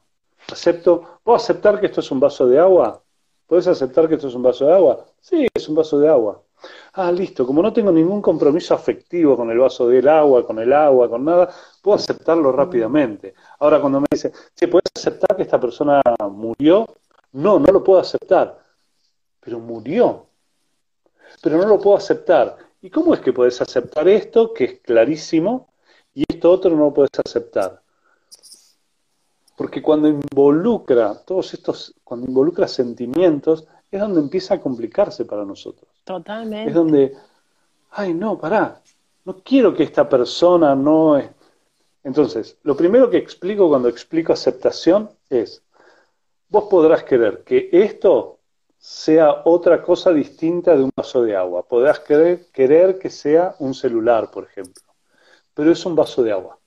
[0.52, 3.02] Acepto, ¿puedo aceptar que esto es un vaso de agua?
[3.48, 5.06] ¿Puedes aceptar que esto es un vaso de agua?
[5.22, 6.42] Sí, es un vaso de agua.
[6.94, 10.72] Ah, listo, como no tengo ningún compromiso afectivo con el vaso del agua, con el
[10.74, 11.50] agua, con nada,
[11.82, 13.36] puedo aceptarlo rápidamente.
[13.60, 16.88] Ahora, cuando me dice, ¿se puede aceptar que esta persona murió?
[17.34, 18.58] No, no lo puedo aceptar.
[19.42, 20.26] Pero murió.
[21.42, 22.58] Pero no lo puedo aceptar.
[22.86, 25.70] ¿Y cómo es que puedes aceptar esto, que es clarísimo,
[26.14, 27.82] y esto otro no lo puedes aceptar?
[29.58, 35.90] Porque cuando involucra todos estos, cuando involucra sentimientos, es donde empieza a complicarse para nosotros.
[36.04, 36.70] Totalmente.
[36.70, 37.18] Es donde,
[37.90, 38.80] ay, no, pará,
[39.24, 41.28] no quiero que esta persona no es...
[42.04, 45.64] Entonces, lo primero que explico cuando explico aceptación es,
[46.50, 48.38] vos podrás querer que esto
[48.88, 51.68] sea otra cosa distinta de un vaso de agua.
[51.68, 54.84] Podrás querer, querer que sea un celular, por ejemplo,
[55.56, 56.60] pero es un vaso de agua.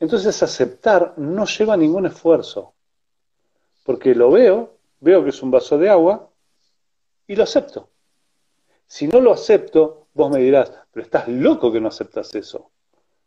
[0.00, 2.72] Entonces aceptar no lleva ningún esfuerzo,
[3.84, 6.30] porque lo veo, veo que es un vaso de agua
[7.26, 7.90] y lo acepto.
[8.86, 12.70] Si no lo acepto, vos me dirás, pero estás loco que no aceptas eso.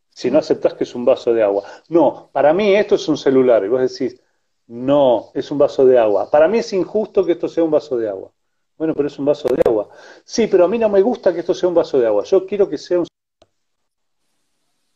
[0.10, 1.64] Si no aceptas que es un vaso de agua.
[1.90, 3.64] No, para mí esto es un celular.
[3.64, 4.20] Y vos decís,
[4.68, 6.30] no, es un vaso de agua.
[6.30, 8.32] Para mí es injusto que esto sea un vaso de agua.
[8.78, 9.90] Bueno, pero es un vaso de agua.
[10.24, 12.24] Sí, pero a mí no me gusta que esto sea un vaso de agua.
[12.24, 13.08] Yo quiero que sea un...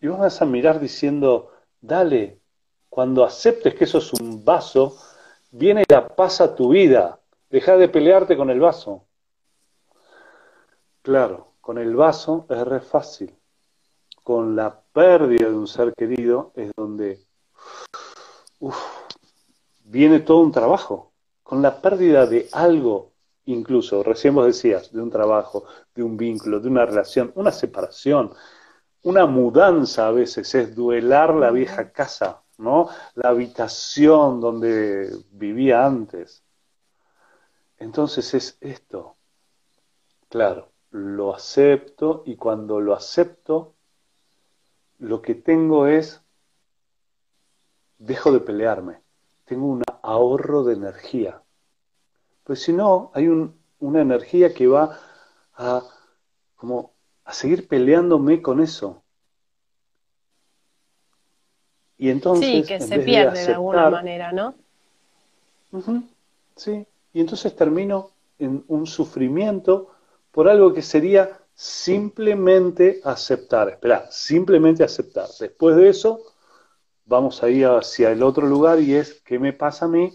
[0.01, 2.39] Y vos vas a mirar diciendo, dale,
[2.89, 4.97] cuando aceptes que eso es un vaso,
[5.51, 7.19] viene la paz a tu vida.
[7.49, 9.05] Deja de pelearte con el vaso.
[11.01, 13.35] Claro, con el vaso es re fácil.
[14.23, 17.19] Con la pérdida de un ser querido es donde
[19.89, 21.13] viene todo un trabajo.
[21.43, 23.13] Con la pérdida de algo,
[23.45, 28.31] incluso, recién vos decías, de un trabajo, de un vínculo, de una relación, una separación,
[29.03, 32.89] una mudanza a veces, es duelar la vieja casa, ¿no?
[33.15, 36.43] La habitación donde vivía antes.
[37.77, 39.15] Entonces es esto.
[40.29, 43.73] Claro, lo acepto y cuando lo acepto,
[44.99, 46.21] lo que tengo es,
[47.97, 49.01] dejo de pelearme,
[49.49, 51.41] tengo un ahorro de energía.
[52.43, 53.27] Pues si no, hay
[53.79, 54.99] una energía que va
[55.55, 55.81] a,
[56.55, 56.93] como,
[57.25, 59.01] a seguir peleándome con eso.
[61.97, 64.53] Y entonces, sí, que se pierde de, alguna manera, ¿no?
[66.55, 69.89] sí, y entonces termino en un sufrimiento
[70.31, 73.69] por algo que sería simplemente aceptar.
[73.69, 75.27] Espera, simplemente aceptar.
[75.39, 76.21] Después de eso,
[77.09, 80.13] vamos a ir hacia el otro lugar y es qué me pasa a mí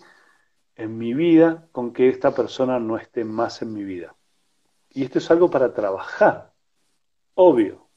[0.77, 4.15] en mi vida con que esta persona no esté más en mi vida.
[4.91, 6.53] Y esto es algo para trabajar,
[7.35, 7.89] obvio.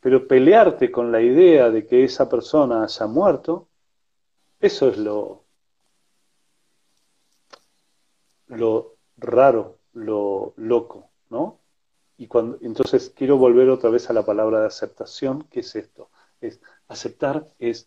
[0.00, 3.68] Pero pelearte con la idea de que esa persona haya muerto,
[4.58, 5.44] eso es lo,
[8.48, 11.60] lo raro, lo loco, ¿no?
[12.16, 16.10] Y cuando, entonces quiero volver otra vez a la palabra de aceptación, ¿qué es esto?
[16.40, 17.86] Es aceptar es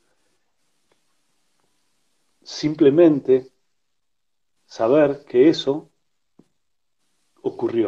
[2.44, 3.48] simplemente
[4.66, 5.90] saber que eso
[7.42, 7.88] ocurrió.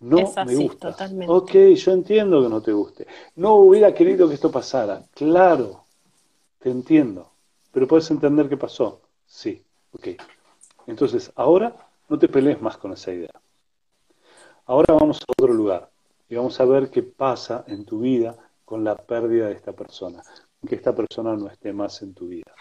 [0.00, 0.90] No me gusta.
[0.90, 1.32] Totalmente.
[1.32, 3.06] Ok, yo entiendo que no te guste.
[3.36, 5.04] No hubiera querido que esto pasara.
[5.14, 5.84] Claro,
[6.58, 7.30] te entiendo.
[7.70, 9.00] Pero puedes entender qué pasó.
[9.26, 10.08] Sí, ok.
[10.86, 11.74] Entonces, ahora
[12.08, 13.30] no te pelees más con esa idea.
[14.66, 15.88] Ahora vamos a otro lugar
[16.28, 20.22] y vamos a ver qué pasa en tu vida con la pérdida de esta persona,
[20.66, 22.52] que esta persona no esté más en tu vida.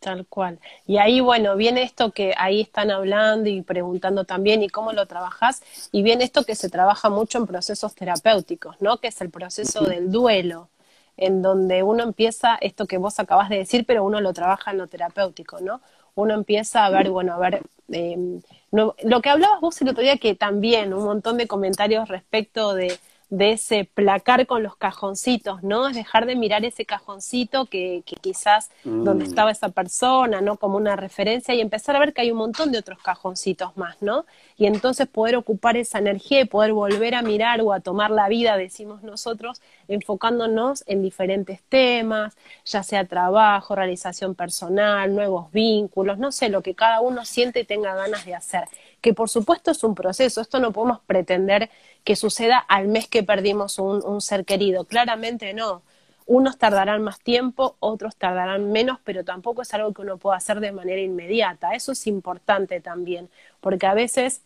[0.00, 0.60] Tal cual.
[0.86, 5.06] Y ahí, bueno, viene esto que ahí están hablando y preguntando también, ¿y cómo lo
[5.06, 5.62] trabajas?
[5.90, 8.98] Y viene esto que se trabaja mucho en procesos terapéuticos, ¿no?
[8.98, 10.68] Que es el proceso del duelo
[11.16, 14.78] en donde uno empieza esto que vos acabas de decir, pero uno lo trabaja en
[14.78, 15.80] lo terapéutico, ¿no?
[16.14, 20.16] Uno empieza a ver, bueno, a ver, em, lo que hablabas vos el otro día,
[20.18, 22.96] que también un montón de comentarios respecto de,
[23.30, 25.88] de ese placar con los cajoncitos, ¿no?
[25.88, 29.28] Es dejar de mirar ese cajoncito que, que quizás donde mm.
[29.28, 30.56] estaba esa persona, ¿no?
[30.56, 34.00] Como una referencia y empezar a ver que hay un montón de otros cajoncitos más,
[34.00, 34.24] ¿no?
[34.56, 38.28] Y entonces poder ocupar esa energía y poder volver a mirar o a tomar la
[38.28, 46.32] vida, decimos nosotros, enfocándonos en diferentes temas, ya sea trabajo, realización personal, nuevos vínculos, no
[46.32, 48.64] sé, lo que cada uno siente y tenga ganas de hacer.
[49.00, 51.70] Que por supuesto es un proceso, esto no podemos pretender
[52.04, 54.84] que suceda al mes que perdimos un, ser querido.
[54.84, 55.82] Claramente no.
[56.26, 60.60] Unos tardarán más tiempo, otros tardarán menos, pero tampoco es algo que uno pueda hacer
[60.60, 61.74] de manera inmediata.
[61.74, 63.30] Eso es importante también,
[63.60, 64.42] porque a veces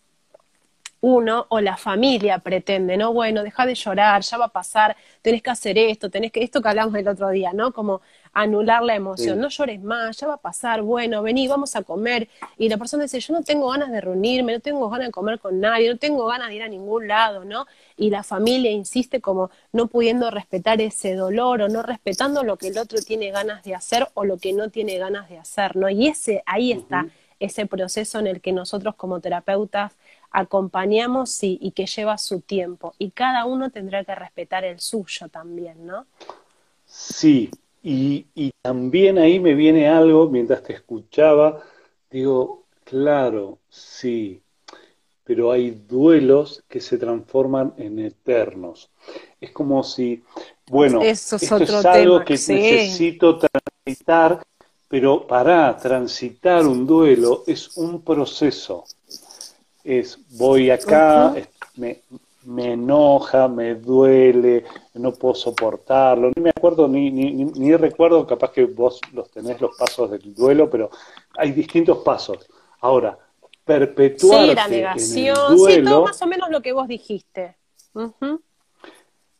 [1.02, 3.12] uno o la familia pretende, ¿no?
[3.12, 6.62] Bueno, deja de llorar, ya va a pasar, tenés que hacer esto, tenés que, esto
[6.62, 7.72] que hablamos el otro día, ¿no?
[7.72, 11.82] Como anular la emoción, no llores más, ya va a pasar, bueno, vení, vamos a
[11.82, 12.28] comer.
[12.56, 15.38] Y la persona dice, yo no tengo ganas de reunirme, no tengo ganas de comer
[15.38, 17.66] con nadie, no tengo ganas de ir a ningún lado, ¿no?
[17.96, 22.68] Y la familia insiste como no pudiendo respetar ese dolor o no respetando lo que
[22.68, 25.90] el otro tiene ganas de hacer o lo que no tiene ganas de hacer, ¿no?
[25.90, 27.06] Y ese, ahí está
[27.38, 29.92] ese proceso en el que nosotros como terapeutas
[30.30, 32.94] acompañamos y, y, que lleva su tiempo.
[32.98, 36.06] Y cada uno tendrá que respetar el suyo también, ¿no?
[36.86, 37.50] Sí,
[37.82, 41.62] y, y también ahí me viene algo mientras te escuchaba,
[42.10, 44.42] digo, claro, sí,
[45.24, 48.90] pero hay duelos que se transforman en eternos.
[49.40, 50.22] Es como si,
[50.66, 54.42] bueno, esto es algo que necesito transitar,
[54.88, 58.84] pero para transitar un duelo es un proceso.
[59.84, 61.34] Es voy acá,
[61.76, 62.02] me,
[62.44, 64.64] me, enoja, me duele,
[64.94, 69.60] no puedo soportarlo, ni me acuerdo, ni, ni, ni, recuerdo, capaz que vos los tenés
[69.60, 70.90] los pasos del duelo, pero
[71.36, 72.48] hay distintos pasos.
[72.80, 73.18] Ahora,
[73.64, 76.88] perpetuarte sí, la negación, en el duelo, sí, todo más o menos lo que vos
[76.88, 77.56] dijiste.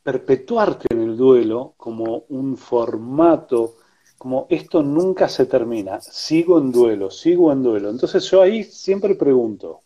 [0.03, 3.77] Perpetuarte en el duelo como un formato,
[4.19, 7.91] como esto nunca se termina, sigo en duelo, sigo en duelo.
[7.91, 9.81] Entonces yo ahí siempre pregunto,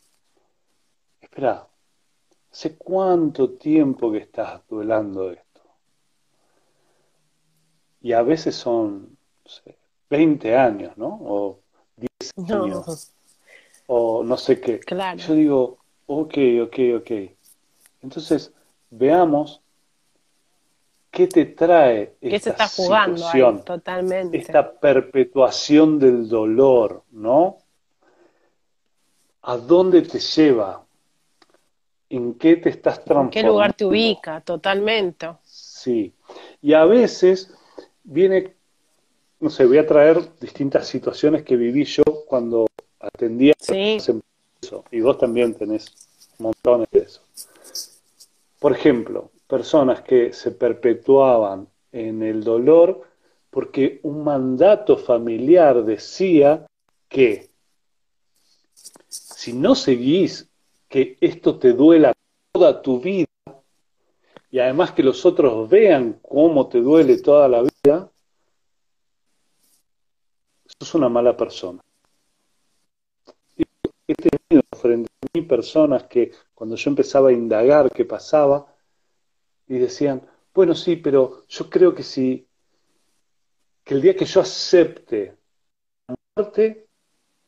[1.20, 1.66] espera,
[2.56, 5.60] ¿hace cuánto tiempo que estás duelando esto?
[8.00, 9.76] Y a veces son no sé,
[10.08, 11.18] 20 años, ¿no?
[11.22, 11.60] O
[11.96, 13.12] 10 años.
[13.88, 14.80] O no sé qué.
[15.18, 17.10] Yo digo, ok, ok, ok.
[18.00, 18.50] Entonces,
[18.88, 19.60] veamos
[21.10, 24.38] qué te trae esta ¿Qué se está jugando ahí, totalmente.
[24.38, 27.58] esta perpetuación del dolor, ¿no?
[29.42, 30.85] ¿A dónde te lleva?
[32.08, 33.38] En qué te estás transformando.
[33.38, 34.40] ¿En qué lugar te ubica?
[34.40, 35.28] Totalmente.
[35.44, 36.12] Sí.
[36.62, 37.52] Y a veces
[38.04, 38.54] viene,
[39.40, 42.66] no sé, voy a traer distintas situaciones que viví yo cuando
[43.00, 43.96] atendía sí.
[43.96, 44.20] eso.
[44.90, 45.86] Y vos también tenés
[46.38, 47.22] montones de eso.
[48.58, 53.02] Por ejemplo, personas que se perpetuaban en el dolor
[53.50, 56.66] porque un mandato familiar decía
[57.08, 57.48] que
[59.08, 60.45] si no seguís
[60.88, 62.12] que esto te duela
[62.52, 63.26] toda tu vida
[64.50, 68.10] y además que los otros vean cómo te duele toda la vida,
[70.78, 71.82] sos una mala persona.
[74.08, 78.66] He tenido frente a mí personas que cuando yo empezaba a indagar qué pasaba,
[79.68, 80.22] y decían,
[80.54, 82.46] bueno, sí, pero yo creo que si,
[83.84, 85.36] que el día que yo acepte
[86.08, 86.88] la muerte,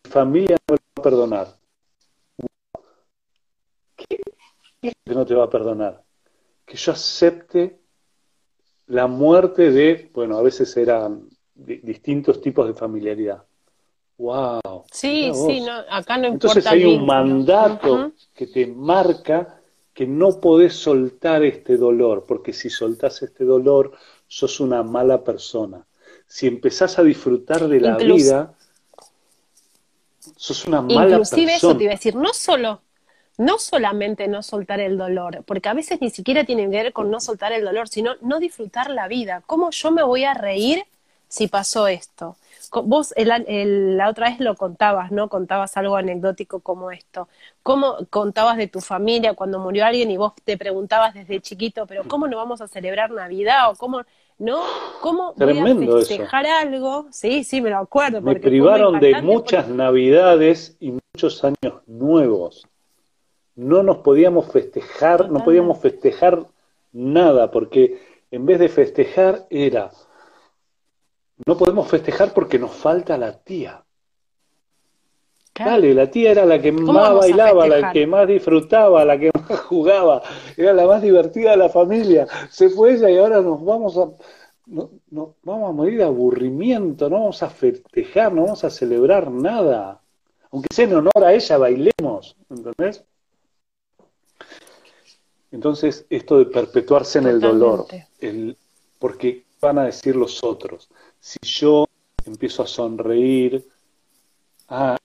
[0.05, 1.59] mi familia no me va a perdonar.
[3.97, 4.21] que
[5.07, 6.03] no te va a perdonar?
[6.65, 7.79] Que yo acepte
[8.87, 13.43] la muerte de, bueno, a veces eran distintos tipos de familiaridad.
[14.19, 14.85] ¡Wow!
[14.91, 16.59] Sí, sí, no, acá no importa.
[16.59, 19.61] Entonces hay un mandato que te marca
[19.93, 23.93] que no podés soltar este dolor, porque si soltás este dolor,
[24.27, 25.85] sos una mala persona.
[26.27, 28.55] Si empezás a disfrutar de la vida,
[30.37, 31.43] sos una mala persona.
[31.43, 32.83] Inclusive eso te iba a decir, no solo
[33.39, 37.09] no solamente no soltar el dolor, porque a veces ni siquiera tiene que ver con
[37.11, 39.43] no soltar el dolor, sino no disfrutar la vida.
[39.47, 40.85] ¿Cómo yo me voy a reír
[41.29, 42.37] si pasó esto?
[42.85, 45.29] Vos la otra vez lo contabas, ¿no?
[45.29, 47.29] Contabas algo anecdótico como esto.
[47.63, 52.03] ¿Cómo contabas de tu familia cuando murió alguien y vos te preguntabas desde chiquito, pero
[52.09, 53.71] ¿cómo no vamos a celebrar Navidad?
[53.71, 54.03] ¿O cómo,
[54.39, 54.63] no?
[55.01, 57.07] ¿Cómo voy a festejar algo?
[57.13, 58.21] Sí, sí, me lo acuerdo.
[58.21, 62.67] Me privaron de muchas Navidades y muchos años nuevos
[63.59, 66.47] no nos podíamos festejar, no podíamos festejar
[66.93, 68.01] nada, porque
[68.31, 69.91] en vez de festejar era,
[71.45, 73.83] no podemos festejar porque nos falta la tía.
[75.59, 79.59] Dale, la tía era la que más bailaba, la que más disfrutaba, la que más
[79.67, 80.23] jugaba,
[80.57, 82.29] era la más divertida de la familia.
[82.49, 84.09] Se fue ella y ahora nos vamos a,
[84.67, 90.01] no, vamos a morir de aburrimiento, no vamos a festejar, no vamos a celebrar nada.
[90.53, 93.05] Aunque sea en honor a ella, bailemos, ¿entendés?
[95.51, 97.87] Entonces, esto de perpetuarse en el dolor,
[98.21, 98.57] el,
[98.99, 100.89] porque van a decir los otros,
[101.21, 101.87] si yo
[102.25, 103.67] empiezo a sonreír,
[104.69, 104.97] ah,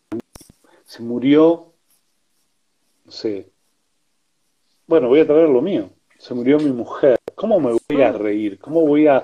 [0.86, 1.72] se murió,
[3.06, 3.50] no sé,
[4.86, 8.60] bueno, voy a traer lo mío, se murió mi mujer, ¿cómo me voy a reír?
[8.60, 9.24] ¿Cómo voy a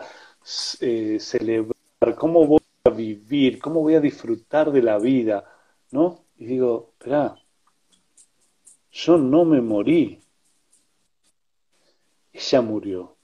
[0.82, 2.16] eh, celebrar?
[2.18, 3.60] ¿Cómo voy a vivir?
[3.60, 5.44] ¿Cómo voy a disfrutar de la vida?
[5.92, 6.26] ¿No?
[6.38, 7.36] Y digo, espera,
[8.92, 10.20] yo no me morí.
[12.40, 13.18] Ella murió.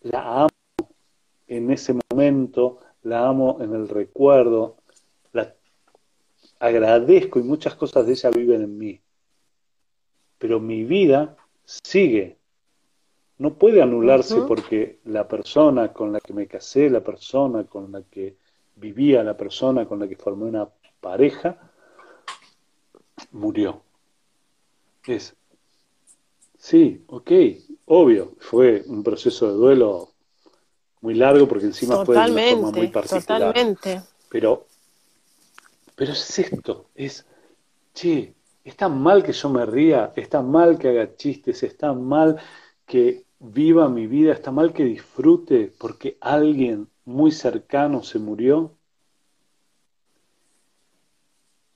[0.00, 0.48] La amo
[1.46, 4.76] en ese momento, la amo en el recuerdo,
[5.32, 5.54] la
[6.58, 9.00] agradezco y muchas cosas de ella viven en mí.
[10.38, 12.38] Pero mi vida sigue.
[13.36, 18.02] No puede anularse porque la persona con la que me casé, la persona con la
[18.02, 18.36] que
[18.76, 20.66] vivía, la persona con la que formé una
[21.00, 21.70] pareja,
[23.32, 23.82] murió.
[25.06, 25.37] Es,
[26.68, 27.30] sí, ok,
[27.86, 30.10] obvio, fue un proceso de duelo
[31.00, 33.40] muy largo porque encima fue de una forma muy particular.
[33.40, 34.02] Totalmente.
[34.28, 34.66] Pero,
[35.94, 37.24] pero es esto, es,
[37.94, 42.38] che, es tan mal que yo me ría, está mal que haga chistes, está mal
[42.84, 48.74] que viva mi vida, está mal que disfrute porque alguien muy cercano se murió.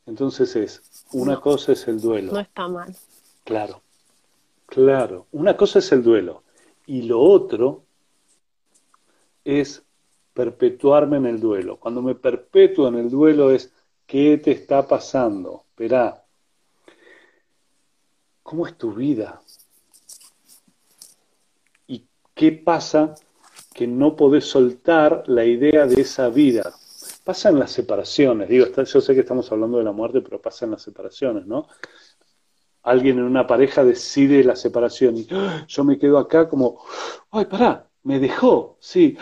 [0.05, 0.83] Entonces es,
[1.13, 2.33] una cosa es el duelo.
[2.33, 2.95] No está mal.
[3.45, 3.81] Claro,
[4.73, 5.27] claro.
[5.33, 6.45] Una cosa es el duelo.
[6.87, 7.85] Y lo otro
[9.45, 9.83] es
[10.33, 11.79] perpetuarme en el duelo.
[11.79, 13.71] Cuando me perpetúo en el duelo es,
[14.07, 15.65] ¿qué te está pasando?
[15.69, 16.25] Esperá,
[18.43, 19.43] ¿cómo es tu vida?
[21.87, 23.15] ¿Y qué pasa
[23.75, 26.73] que no podés soltar la idea de esa vida?
[27.25, 30.65] Pasa en las separaciones, digo, yo sé que estamos hablando de la muerte, pero pasa
[30.65, 31.69] en las separaciones, ¿no?
[32.83, 35.65] Alguien en una pareja decide la separación y ¡ah!
[35.69, 36.83] yo me quedo acá como,
[37.31, 39.17] ay, pará, me dejó, sí,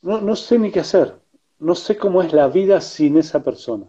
[0.00, 1.20] no, no sé ni qué hacer,
[1.58, 3.86] no sé cómo es la vida sin esa persona.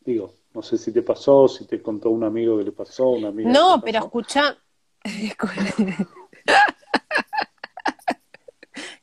[0.00, 3.28] Digo, no sé si te pasó, si te contó un amigo que le pasó, una
[3.28, 3.50] amiga.
[3.50, 4.56] No, pero escucha.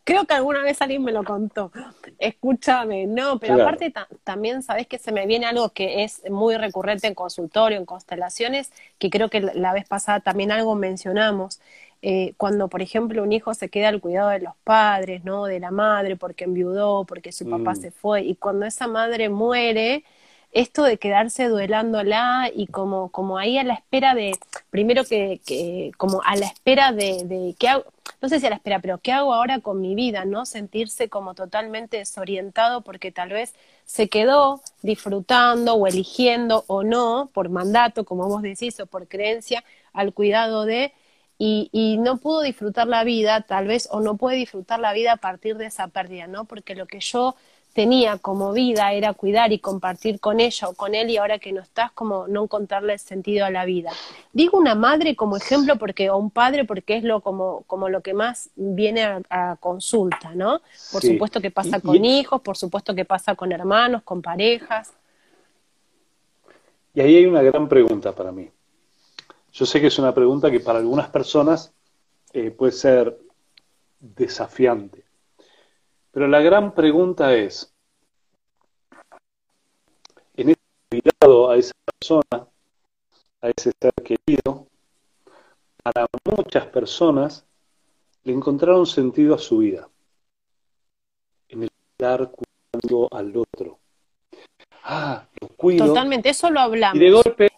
[0.03, 1.72] Creo que alguna vez alguien me lo contó.
[2.20, 3.93] Escúchame, no, pero aparte
[4.24, 8.72] también sabes que se me viene algo que es muy recurrente en consultorio, en constelaciones,
[8.97, 11.59] que creo que la vez pasada también algo mencionamos.
[12.01, 15.45] Eh, cuando, por ejemplo, un hijo se queda al cuidado de los padres, ¿no?
[15.45, 17.76] De la madre, porque enviudó, porque su papá mm.
[17.78, 20.03] se fue, y cuando esa madre muere,
[20.51, 24.38] esto de quedarse duelándola y como, como ahí a la espera de,
[24.70, 27.86] primero que, que como a la espera de, de ¿qué hago?
[28.24, 30.24] No sé si la espera, pero ¿qué hago ahora con mi vida?
[30.24, 30.46] ¿No?
[30.46, 33.54] Sentirse como totalmente desorientado porque tal vez
[33.84, 39.66] se quedó disfrutando o eligiendo o no, por mandato, como vos decís, o por creencia,
[39.92, 40.94] al cuidado de,
[41.38, 45.12] y, y, no pudo disfrutar la vida, tal vez, o no puede disfrutar la vida
[45.12, 46.46] a partir de esa pérdida, ¿no?
[46.46, 47.36] Porque lo que yo
[47.74, 51.52] tenía como vida era cuidar y compartir con ella o con él y ahora que
[51.52, 53.92] no estás como no encontrarle sentido a la vida.
[54.32, 58.02] Digo una madre como ejemplo porque o un padre porque es lo como como lo
[58.02, 60.62] que más viene a, consulta, ¿no?
[60.92, 64.94] Por supuesto que pasa con hijos, por supuesto que pasa con hermanos, con parejas.
[66.94, 68.50] Y ahí hay una gran pregunta para mí.
[69.52, 71.74] Yo sé que es una pregunta que para algunas personas
[72.34, 73.18] eh, puede ser
[74.00, 75.04] desafiante.
[76.14, 77.74] Pero la gran pregunta es,
[80.36, 82.47] en este cuidado a esa persona,
[83.41, 84.68] a ese ser querido,
[85.82, 87.43] para muchas personas
[88.24, 89.89] le encontraron sentido a su vida,
[91.49, 93.80] en el estar cuidando al otro.
[94.84, 95.88] Ah, lo cuido.
[95.88, 96.95] Totalmente, eso lo hablamos.
[96.95, 97.49] Y de golpe.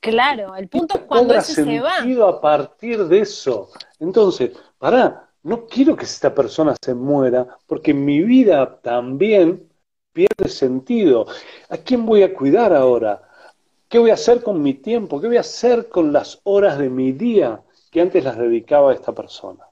[0.00, 2.28] Claro, el punto es cuando ese se va.
[2.28, 3.68] a partir de eso.
[3.98, 9.68] Entonces, pará, no quiero que esta persona se muera porque mi vida también
[10.12, 11.26] pierde sentido.
[11.68, 13.22] ¿A quién voy a cuidar ahora?
[13.88, 15.20] ¿Qué voy a hacer con mi tiempo?
[15.20, 18.94] ¿Qué voy a hacer con las horas de mi día que antes las dedicaba a
[18.94, 19.66] esta persona?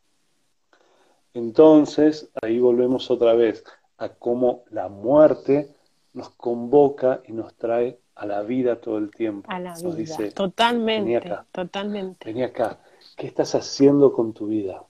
[1.34, 3.62] Entonces, ahí volvemos otra vez
[3.98, 5.70] a cómo la muerte
[6.14, 9.48] nos convoca y nos trae a la vida todo el tiempo.
[9.50, 12.24] A la vida, totalmente, totalmente.
[12.24, 12.80] Vení acá,
[13.16, 14.82] ¿qué estás haciendo con tu vida?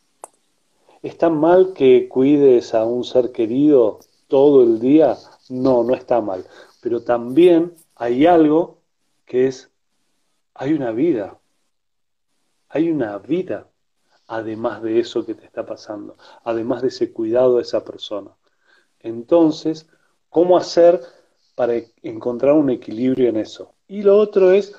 [1.02, 5.16] ¿Está mal que cuides a un ser querido todo el día?
[5.48, 6.44] No, no está mal.
[6.80, 8.78] Pero también hay algo
[9.24, 9.70] que es,
[10.54, 11.38] hay una vida.
[12.68, 13.68] Hay una vida
[14.28, 18.30] además de eso que te está pasando, además de ese cuidado de esa persona.
[19.00, 19.88] Entonces,
[20.28, 21.00] ¿cómo hacer
[21.54, 23.74] para encontrar un equilibrio en eso?
[23.88, 24.74] Y lo otro es,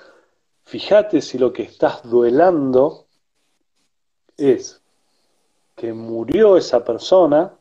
[0.66, 3.08] fíjate si lo que estás duelando
[4.38, 4.82] es
[5.80, 7.54] que murió esa persona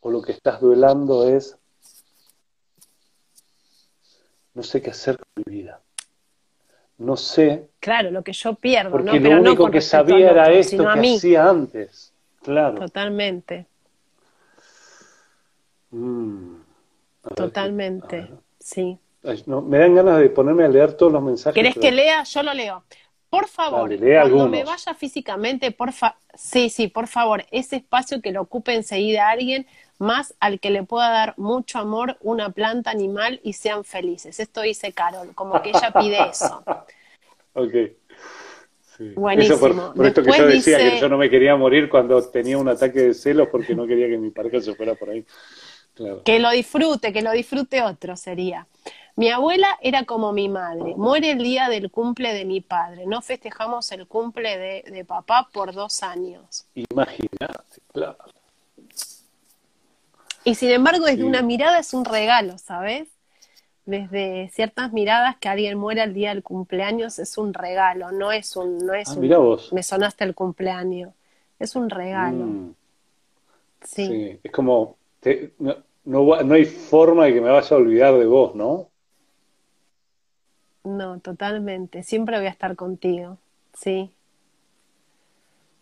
[0.00, 1.58] o lo que estás duelando es
[4.54, 5.80] no sé qué hacer con mi vida.
[6.98, 7.68] No sé.
[7.80, 9.30] Claro, lo que yo pierdo, porque ¿no?
[9.30, 12.12] lo único que sabía era esto que hacía antes.
[12.42, 12.78] Claro.
[12.78, 13.66] Totalmente.
[15.90, 16.54] Mm.
[17.36, 18.98] Totalmente, sí.
[19.22, 21.54] me dan ganas de ponerme a leer todos los mensajes.
[21.54, 22.24] ¿Querés que lea?
[22.24, 22.82] Yo lo leo.
[23.32, 28.30] Por favor, cuando me vaya físicamente, por fa sí, sí, por favor, ese espacio que
[28.30, 29.66] lo ocupe enseguida alguien,
[29.98, 34.38] más al que le pueda dar mucho amor una planta animal y sean felices.
[34.38, 36.62] Esto dice Carol, como que ella pide eso.
[37.54, 37.74] ok.
[39.16, 39.56] Buenísimo.
[39.56, 42.68] Eso por, esto que yo decía que yo no me quería morir cuando tenía un
[42.68, 45.24] ataque de celos porque no quería que mi pareja se fuera por ahí.
[46.24, 48.66] Que lo disfrute, que lo disfrute otro sería.
[49.14, 50.94] Mi abuela era como mi madre.
[50.96, 53.06] Muere el día del cumple de mi padre.
[53.06, 56.66] No festejamos el cumple de, papá por dos años.
[56.74, 58.16] Imagínate, claro.
[60.44, 63.08] Y sin embargo, desde una mirada es un regalo, ¿sabes?
[63.84, 68.56] Desde ciertas miradas que alguien muere el día del cumpleaños es un regalo, no es
[68.56, 71.12] un, no es ah, un, me sonaste el cumpleaños,
[71.58, 72.46] es un regalo.
[72.46, 72.74] Mm.
[73.84, 74.38] Sí.
[74.42, 74.96] es como,
[75.58, 78.90] no, no, hay forma de que me vaya a olvidar de vos, ¿no?
[80.84, 82.02] No, totalmente.
[82.02, 83.38] Siempre voy a estar contigo.
[83.78, 84.10] Sí.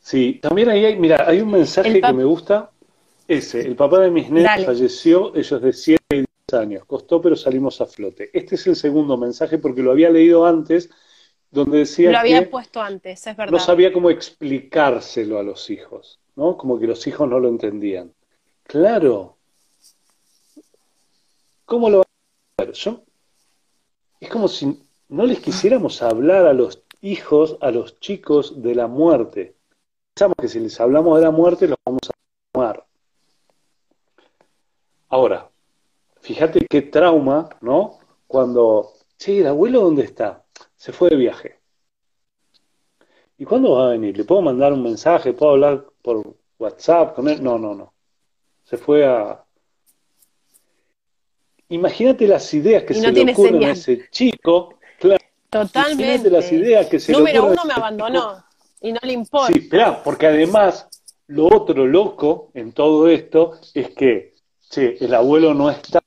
[0.00, 2.70] Sí, también ahí hay, mira, hay un mensaje que me gusta.
[3.26, 6.84] Ese, el papá de mis nenes falleció, ellos de 7 y 10 años.
[6.84, 8.28] Costó, pero salimos a flote.
[8.32, 10.90] Este es el segundo mensaje porque lo había leído antes,
[11.50, 12.10] donde decía.
[12.10, 13.52] Lo había puesto antes, es verdad.
[13.52, 16.56] No sabía cómo explicárselo a los hijos, ¿no?
[16.56, 18.12] Como que los hijos no lo entendían.
[18.70, 19.36] Claro.
[21.64, 22.72] ¿Cómo lo va a hacer?
[22.72, 23.02] Yo,
[24.20, 28.86] es como si no les quisiéramos hablar a los hijos, a los chicos de la
[28.86, 29.56] muerte.
[30.14, 32.12] Pensamos que si les hablamos de la muerte los vamos a
[32.52, 32.86] tomar.
[35.08, 35.50] Ahora,
[36.20, 37.98] fíjate qué trauma, ¿no?
[38.28, 40.44] Cuando, sí, el abuelo dónde está?
[40.76, 41.58] Se fue de viaje.
[43.36, 44.16] ¿Y cuándo va a venir?
[44.16, 45.32] ¿Le puedo mandar un mensaje?
[45.32, 47.42] ¿Puedo hablar por WhatsApp con él?
[47.42, 47.94] No, no, no.
[48.70, 49.42] Se fue a...
[51.70, 54.78] Imagínate las ideas que se le ocurren a ese chico
[55.50, 56.30] Totalmente.
[56.30, 58.44] las ideas que se Número uno me abandonó
[58.80, 59.52] y no le importa.
[59.52, 60.88] Sí, espera, porque además
[61.26, 64.36] lo otro loco en todo esto es que,
[64.68, 66.00] che, el abuelo no está.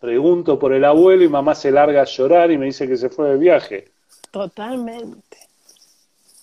[0.00, 3.10] Pregunto por el abuelo y mamá se larga a llorar y me dice que se
[3.10, 3.92] fue de viaje.
[4.30, 5.36] Totalmente.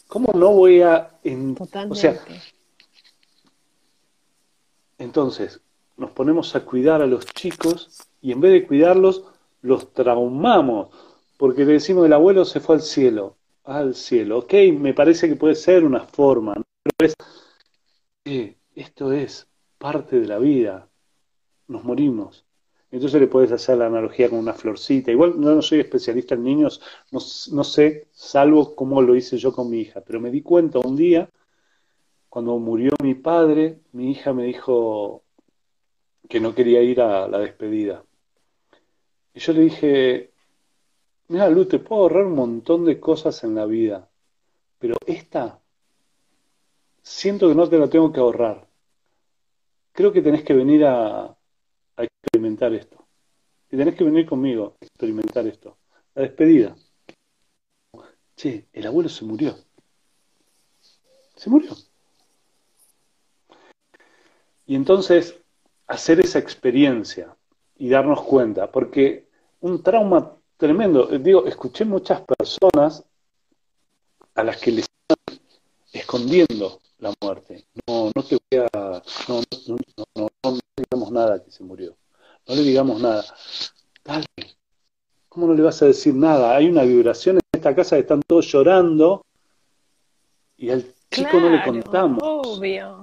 [0.07, 1.09] ¿Cómo no voy a...
[1.57, 1.89] Totalmente.
[1.89, 2.19] O sea,
[5.01, 5.61] entonces,
[5.97, 9.25] nos ponemos a cuidar a los chicos y en vez de cuidarlos,
[9.61, 10.89] los traumamos
[11.41, 14.37] porque le decimos el abuelo se fue al cielo, al cielo.
[14.37, 17.15] Ok, me parece que puede ser una forma, pero es,
[18.25, 19.47] eh, esto es
[19.79, 20.87] parte de la vida,
[21.67, 22.45] nos morimos.
[22.91, 25.09] Entonces le puedes hacer la analogía con una florcita.
[25.09, 26.79] Igual no, soy especialista en niños,
[27.09, 27.17] no,
[27.53, 30.95] no, sé, salvo cómo lo hice yo con mi hija, pero me di cuenta un
[30.95, 31.27] día,
[32.31, 35.21] cuando murió mi padre, mi hija me dijo
[36.29, 38.05] que no quería ir a la despedida.
[39.33, 40.31] Y yo le dije,
[41.27, 44.09] Mira, Lu, te puedo ahorrar un montón de cosas en la vida,
[44.79, 45.61] pero esta
[47.01, 48.65] siento que no te la tengo que ahorrar.
[49.91, 53.07] Creo que tenés que venir a, a experimentar esto.
[53.69, 55.77] Y tenés que venir conmigo a experimentar esto.
[56.15, 56.75] La despedida.
[58.37, 59.55] Che, el abuelo se murió.
[61.35, 61.71] Se murió.
[64.71, 65.35] Y entonces
[65.85, 67.35] hacer esa experiencia
[67.77, 69.27] y darnos cuenta, porque
[69.59, 71.07] un trauma Tremendo.
[71.07, 73.03] Digo, escuché muchas personas
[74.35, 75.39] a las que le están
[75.91, 77.65] escondiendo la muerte.
[77.87, 79.01] No, no te voy a.
[79.27, 79.77] No, no,
[80.15, 81.97] no, no, le digamos nada que se murió.
[82.47, 83.25] No le digamos nada.
[84.05, 84.27] Dale.
[85.29, 86.55] ¿Cómo no le vas a decir nada?
[86.55, 89.25] Hay una vibración en esta casa que están todos llorando
[90.57, 92.19] y al chico no le contamos.
[92.21, 93.00] Obvio.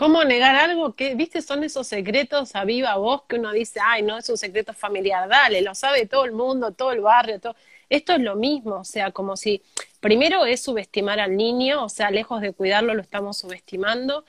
[0.00, 4.02] ¿Cómo negar algo que, viste, son esos secretos a viva voz que uno dice, ay,
[4.02, 7.54] no, es un secreto familiar, dale, lo sabe todo el mundo, todo el barrio, todo.
[7.90, 9.62] Esto es lo mismo, o sea, como si
[10.00, 14.24] primero es subestimar al niño, o sea, lejos de cuidarlo lo estamos subestimando,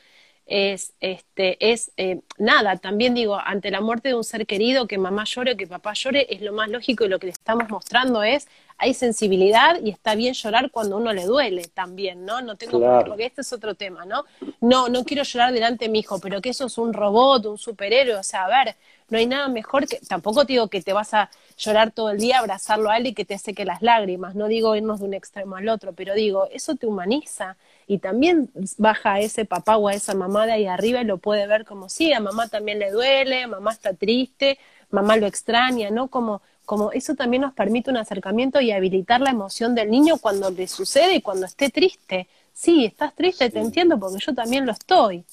[0.45, 4.97] es, este, es eh, nada, también digo, ante la muerte de un ser querido, que
[4.97, 8.21] mamá llore, que papá llore, es lo más lógico y lo que le estamos mostrando
[8.23, 12.41] es, hay sensibilidad y está bien llorar cuando uno le duele también, ¿no?
[12.41, 14.25] No tengo porque este es otro tema, ¿no?
[14.59, 17.57] No, no quiero llorar delante de mi hijo, pero que eso es un robot, un
[17.59, 18.75] superhéroe, o sea, a ver,
[19.11, 22.17] no hay nada mejor que, tampoco te digo que te vas a llorar todo el
[22.17, 25.13] día, abrazarlo a él y que te seque las lágrimas, no digo irnos de un
[25.13, 27.57] extremo al otro, pero digo, eso te humaniza
[27.87, 31.17] y también baja a ese papá o a esa mamá de ahí arriba y lo
[31.17, 34.57] puede ver como, sí, a mamá también le duele, mamá está triste,
[34.91, 36.07] mamá lo extraña, ¿no?
[36.07, 40.49] Como, como eso también nos permite un acercamiento y habilitar la emoción del niño cuando
[40.51, 42.27] le sucede y cuando esté triste.
[42.53, 45.25] Sí, estás triste, te entiendo porque yo también lo estoy.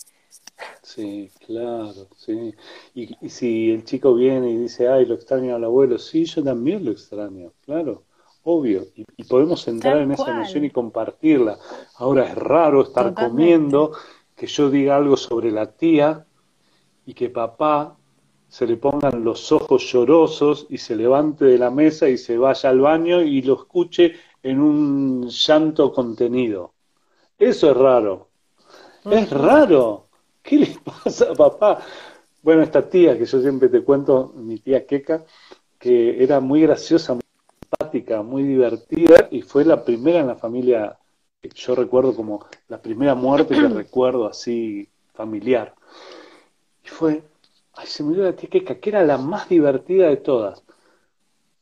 [0.83, 2.55] Sí, claro, sí.
[2.95, 6.43] Y, y, si el chico viene y dice, ay, lo extraño al abuelo, sí, yo
[6.43, 8.05] también lo extraño, claro,
[8.43, 8.87] obvio.
[8.95, 11.59] Y, podemos entrar en esa emoción y compartirla.
[11.97, 13.93] Ahora es raro estar comiendo,
[14.35, 16.25] que yo diga algo sobre la tía
[17.05, 17.97] y que papá
[18.49, 22.71] se le pongan los ojos llorosos y se levante de la mesa y se vaya
[22.71, 26.73] al baño y lo escuche en un llanto contenido.
[27.39, 28.29] Eso es raro.
[29.05, 30.08] Es raro.
[30.49, 31.83] ¿Qué le pasa a papá?
[32.43, 35.27] Bueno, esta tía que yo siempre te cuento, mi tía Keka,
[35.79, 37.23] que era muy graciosa, muy
[37.61, 40.97] simpática, muy divertida y fue la primera en la familia,
[41.43, 45.75] yo recuerdo como la primera muerte que recuerdo así familiar.
[46.83, 47.23] Y fue,
[47.75, 50.63] ay, se me dio la tía Keka, que era la más divertida de todas.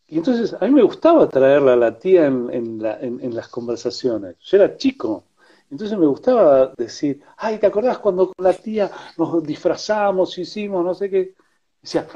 [0.07, 4.37] Y entonces a mí me gustaba traerla a la tía en, en las conversaciones.
[4.39, 5.24] Yo era chico,
[5.71, 10.95] entonces me gustaba decir, ay, ¿te acordás cuando con la tía nos disfrazamos, hicimos, no
[10.95, 11.35] sé qué?
[11.83, 12.07] Decía,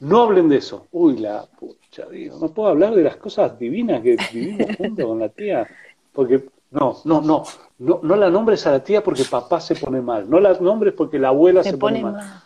[0.00, 0.86] no hablen de eso.
[0.92, 5.18] Uy, la pucha, digo, no puedo hablar de las cosas divinas que vivimos juntos con
[5.18, 5.66] la tía,
[6.12, 7.44] porque no, no, no,
[7.78, 10.94] no, no la nombres a la tía porque papá se pone mal, no la nombres
[10.94, 12.12] porque la abuela se, pone, mal.
[12.12, 12.42] mal.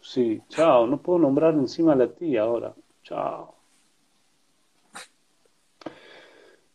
[0.00, 2.74] Sí, chao, no puedo nombrar encima a la tía ahora.
[3.04, 3.59] Chao.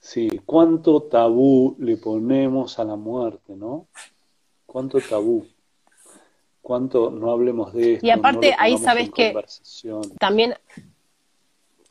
[0.05, 3.87] Sí, cuánto tabú le ponemos a la muerte, ¿no?
[4.67, 5.47] Cuánto tabú.
[6.61, 8.05] Cuánto no hablemos de esto.
[8.05, 9.35] Y aparte, ahí sabes que
[10.19, 10.53] también,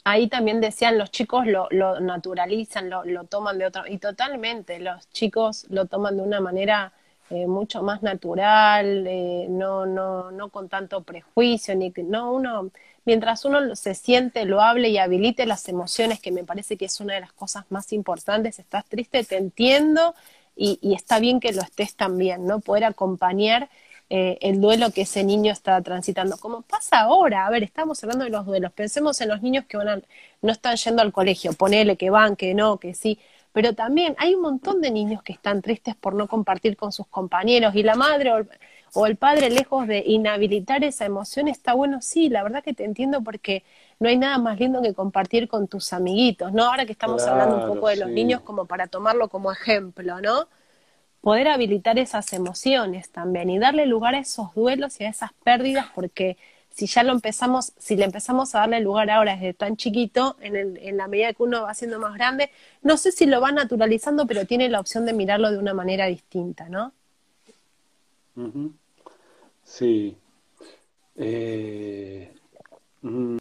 [0.04, 4.78] ahí también decían, los chicos lo, lo naturalizan, lo, lo, toman de otra, y totalmente,
[4.78, 6.92] los chicos lo toman de una manera
[7.30, 12.70] eh, mucho más natural, eh, no, no, no con tanto prejuicio, ni no, uno
[13.04, 17.00] mientras uno se siente, lo hable y habilite las emociones, que me parece que es
[17.00, 20.14] una de las cosas más importantes, estás triste, te entiendo
[20.56, 22.60] y, está bien que lo estés también, ¿no?
[22.60, 23.68] Poder acompañar
[24.10, 26.36] eh, el duelo que ese niño está transitando.
[26.38, 29.76] Como pasa ahora, a ver, estamos hablando de los duelos, pensemos en los niños que
[29.76, 30.04] van
[30.42, 33.18] no están yendo al colegio, ponele que van, que no, que sí,
[33.54, 37.06] pero también hay un montón de niños que están tristes por no compartir con sus
[37.06, 38.32] compañeros y la madre
[38.94, 42.84] o el padre, lejos de inhabilitar esa emoción, está bueno, sí, la verdad que te
[42.84, 43.62] entiendo porque
[44.00, 46.64] no hay nada más lindo que compartir con tus amiguitos, ¿no?
[46.64, 50.48] Ahora que estamos hablando un poco de los niños como para tomarlo como ejemplo, ¿no?
[51.20, 55.86] Poder habilitar esas emociones también y darle lugar a esos duelos y a esas pérdidas
[55.94, 56.36] porque
[56.74, 60.56] si ya lo empezamos, si le empezamos a darle lugar ahora desde tan chiquito, en,
[60.56, 62.50] el, en la medida que uno va siendo más grande,
[62.82, 66.06] no sé si lo va naturalizando, pero tiene la opción de mirarlo de una manera
[66.06, 66.92] distinta, ¿no?
[69.62, 70.16] Sí.
[71.14, 72.34] Eh,
[73.02, 73.36] mm,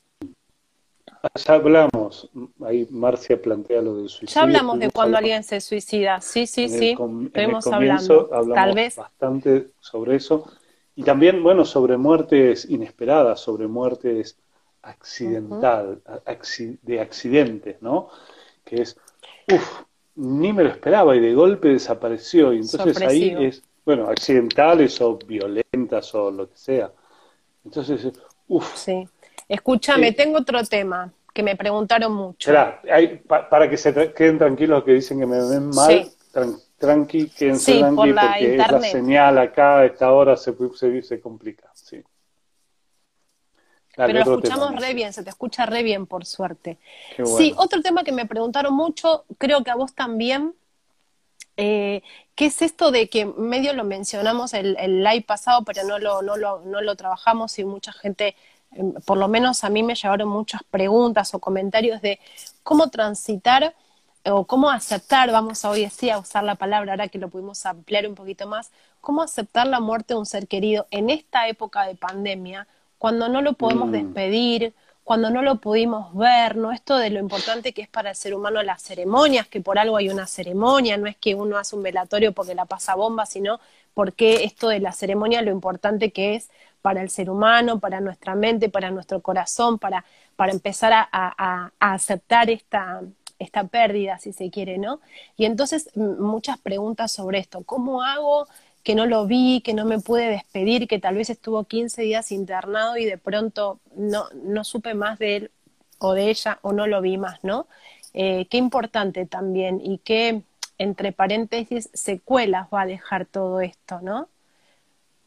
[1.44, 2.30] ya hablamos,
[2.64, 4.36] ahí Marcia plantea lo del suicidio.
[4.36, 8.30] Ya hablamos de cuando alguien se suicida, sí, sí, sí, estuvimos hablando.
[8.54, 8.96] Tal vez.
[8.96, 10.46] bastante sobre eso.
[10.96, 14.38] Y también, bueno, sobre muertes inesperadas, sobre muertes
[14.84, 16.02] accidental,
[16.82, 18.10] de accidentes, ¿no?
[18.64, 18.98] Que es,
[19.52, 19.82] uff,
[20.16, 22.54] ni me lo esperaba y de golpe desapareció.
[22.54, 26.92] Y entonces ahí es, bueno, accidentales o violentas o lo que sea.
[27.66, 28.12] Entonces,
[28.48, 28.76] uff.
[28.76, 29.08] Sí.
[29.48, 32.52] Escúchame, eh, tengo otro tema que me preguntaron mucho.
[33.28, 36.12] para que se queden tranquilos los que dicen que me ven mal,
[36.78, 40.54] tranqui, quédense tranqui porque la señal acá a esta hora se,
[41.02, 41.70] se, complica.
[41.74, 42.04] Sí.
[43.96, 46.80] Pero lo escuchamos re bien, se te escucha re bien, por suerte.
[47.38, 50.56] Sí, otro tema que me preguntaron mucho, creo que a vos también,
[51.58, 52.02] eh,
[52.36, 56.24] ¿Qué es esto de que medio lo mencionamos el, el live pasado, pero no lo,
[56.24, 58.36] no, lo, no lo trabajamos y mucha gente,
[58.72, 62.20] em, por lo menos a mí me llevaron muchas preguntas o comentarios de
[62.64, 63.76] cómo transitar
[64.26, 67.66] o cómo aceptar, vamos a hoy sí a usar la palabra ahora que lo pudimos
[67.66, 68.72] ampliar un poquito más,
[69.02, 72.68] cómo aceptar la muerte de un ser querido en esta época de pandemia,
[72.98, 73.92] cuando no lo podemos mm.
[73.92, 76.72] despedir, cuando no lo pudimos ver, ¿no?
[76.72, 79.98] Esto de lo importante que es para el ser humano las ceremonias, que por algo
[79.98, 83.60] hay una ceremonia, no es que uno hace un velatorio porque la pasa bomba, sino
[83.94, 86.50] porque esto de la ceremonia, lo importante que es
[86.82, 90.06] para el ser humano, para nuestra mente, para nuestro corazón, para,
[90.38, 93.02] para empezar a, a, a aceptar esta,
[93.44, 95.00] esta pérdida, si se quiere, ¿no?
[95.38, 98.48] Y entonces muchas preguntas sobre esto, ¿cómo hago
[98.84, 102.32] que no lo vi, que no me pude despedir, que tal vez estuvo 15 días
[102.32, 105.52] internado y de pronto no, no supe más de él
[106.00, 107.68] o de ella o no lo vi más, ¿no?
[108.14, 110.42] Eh, qué importante también y qué,
[110.78, 114.28] entre paréntesis, secuelas va a dejar todo esto, ¿no?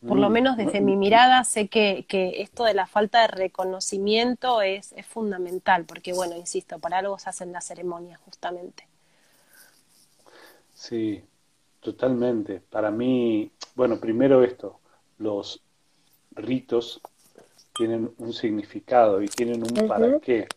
[0.06, 4.62] Por lo menos desde mi mirada sé que, que esto de la falta de reconocimiento
[4.62, 8.86] es, es fundamental, porque bueno, insisto, para algo se hacen las ceremonias justamente.
[10.74, 11.24] Sí,
[11.86, 12.60] Totalmente.
[12.68, 14.80] Para mí, bueno, primero esto,
[15.18, 15.62] los
[16.32, 17.00] ritos
[17.76, 20.48] tienen un significado y tienen un para qué.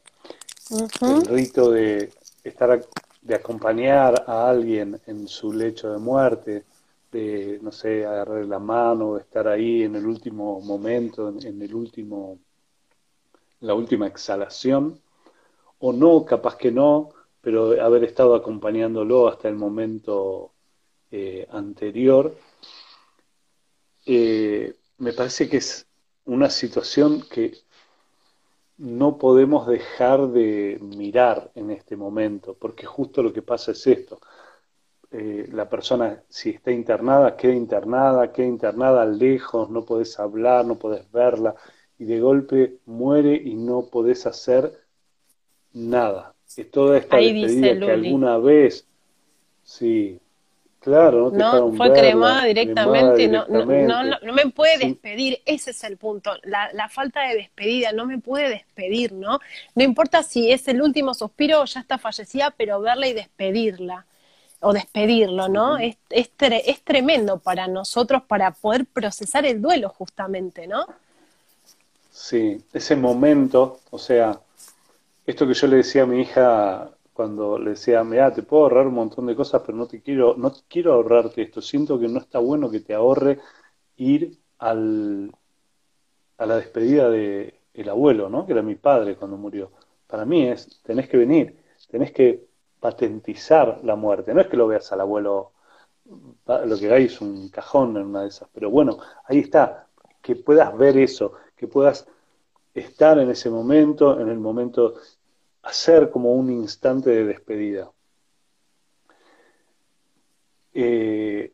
[1.02, 2.12] El rito de
[2.44, 2.84] estar
[3.22, 6.64] de acompañar a alguien en su lecho de muerte,
[7.12, 12.40] de, no sé, agarrar la mano, estar ahí en el último momento, en, el último,
[13.62, 15.00] la última exhalación,
[15.80, 17.10] o no, capaz que no,
[17.42, 20.52] pero haber estado acompañándolo hasta el momento
[21.12, 22.36] eh, anterior,
[24.06, 25.88] eh, me parece que es
[26.26, 27.54] una situación que
[28.78, 34.22] no podemos dejar de mirar en este momento, porque justo lo que pasa es esto.
[35.12, 40.78] Eh, la persona, si está internada, queda internada, queda internada lejos, no podés hablar, no
[40.78, 41.56] podés verla,
[41.98, 44.72] y de golpe muere y no podés hacer
[45.74, 46.36] nada.
[46.56, 48.86] Es toda esta despedida que alguna vez,
[49.64, 50.20] sí,
[50.80, 56.32] Claro, no, fue cremada directamente, No, no, no, me puede despedir, ese es el punto,
[56.44, 59.40] la, la, falta de despedida, no me puede despedir, ¿no?
[59.76, 64.06] No importa si es el último suspiro o ya está fallecida, pero verla y despedirla,
[64.62, 65.78] o despedirlo, ¿no?
[65.78, 70.86] es, es, es tremendo para nosotros para poder procesar el duelo justamente, ¿no?
[72.12, 74.40] Sí, ese momento, o sea,
[75.26, 78.88] esto que yo le decía a mi hija cuando le decía, mira, te puedo ahorrar
[78.88, 81.62] un montón de cosas, pero no te quiero, no quiero ahorrarte esto.
[81.62, 83.40] Siento que no está bueno que te ahorre
[83.98, 85.32] ir al,
[86.38, 88.46] a la despedida de el abuelo, ¿no?
[88.46, 89.72] Que era mi padre cuando murió.
[90.08, 91.58] Para mí es, tenés que venir,
[91.90, 92.49] tenés que
[92.80, 94.34] patentizar la muerte.
[94.34, 95.52] No es que lo veas al abuelo,
[96.46, 99.88] lo que hay es un cajón en una de esas, pero bueno, ahí está,
[100.22, 102.08] que puedas ver eso, que puedas
[102.74, 104.96] estar en ese momento, en el momento
[105.64, 107.92] hacer como un instante de despedida.
[110.74, 111.54] Eh,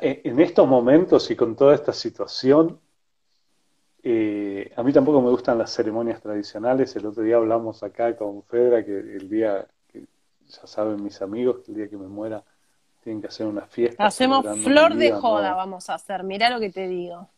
[0.00, 2.80] e, en estos momentos y con toda esta situación,
[4.02, 6.94] eh, a mí tampoco me gustan las ceremonias tradicionales.
[6.96, 9.66] El otro día hablamos acá con Fedra que el día,
[10.48, 12.42] ya saben mis amigos, que el día que me muera
[13.02, 14.04] tienen que hacer una fiesta.
[14.04, 17.28] Hacemos flor de joda, vamos a hacer, mira lo que te digo.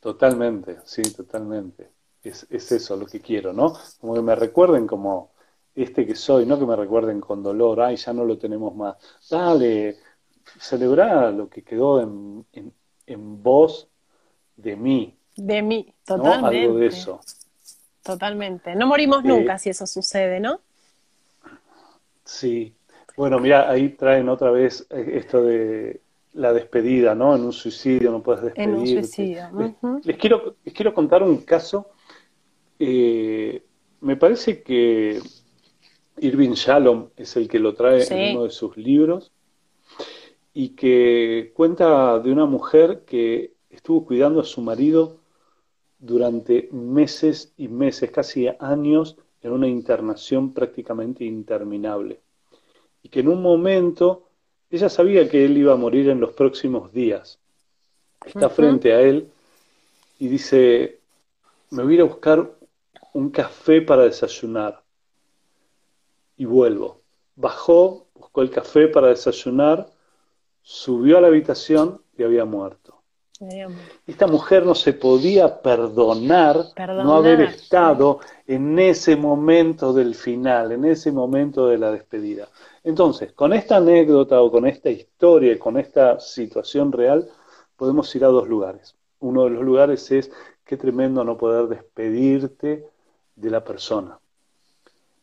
[0.00, 3.74] Totalmente, sí, totalmente es, eso lo que quiero, ¿no?
[4.00, 5.32] Como que me recuerden como
[5.74, 8.96] este que soy, no que me recuerden con dolor, ay, ya no lo tenemos más.
[9.30, 9.96] Dale,
[10.58, 12.44] celebrar lo que quedó en,
[13.06, 13.88] en, voz
[14.56, 15.16] de mí.
[15.36, 16.62] De mí, totalmente.
[16.62, 17.20] Algo de eso.
[18.02, 18.74] Totalmente.
[18.74, 20.60] No morimos eh, nunca si eso sucede, ¿no?
[22.28, 22.74] Sí.
[23.16, 26.00] Bueno, mira, ahí traen otra vez eh, esto de
[26.34, 27.34] la despedida, ¿no?
[27.34, 28.68] En un suicidio no puedes despedir.
[28.68, 29.50] En un suicidio.
[30.04, 31.88] les, quiero, les quiero contar un caso
[32.78, 33.62] eh,
[34.00, 35.20] me parece que
[36.18, 39.32] Irving Shalom es el que lo trae en uno de sus libros
[40.54, 45.18] y que cuenta de una mujer que estuvo cuidando a su marido
[45.98, 49.16] durante meses y meses, casi años,
[49.48, 52.20] en una internación prácticamente interminable.
[53.02, 54.28] Y que en un momento
[54.70, 57.38] ella sabía que él iba a morir en los próximos días.
[58.24, 59.30] Está frente a él
[60.18, 61.00] y dice,
[61.70, 62.50] me voy a ir a buscar
[63.14, 64.82] un café para desayunar.
[66.36, 67.00] Y vuelvo.
[67.36, 69.90] Bajó, buscó el café para desayunar,
[70.62, 72.97] subió a la habitación y había muerto.
[74.04, 80.84] Esta mujer no se podía perdonar, no haber estado en ese momento del final, en
[80.84, 82.48] ese momento de la despedida.
[82.82, 87.28] Entonces, con esta anécdota o con esta historia, con esta situación real,
[87.76, 88.96] podemos ir a dos lugares.
[89.20, 90.32] Uno de los lugares es
[90.64, 92.88] qué tremendo no poder despedirte
[93.36, 94.18] de la persona.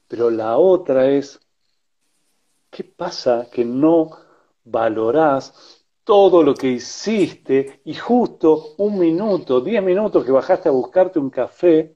[0.08, 1.40] Pero la otra es,
[2.70, 4.10] ¿qué pasa que no
[4.64, 5.75] valorás
[6.06, 11.32] todo lo que hiciste y justo un minuto, diez minutos que bajaste a buscarte un
[11.32, 11.96] café,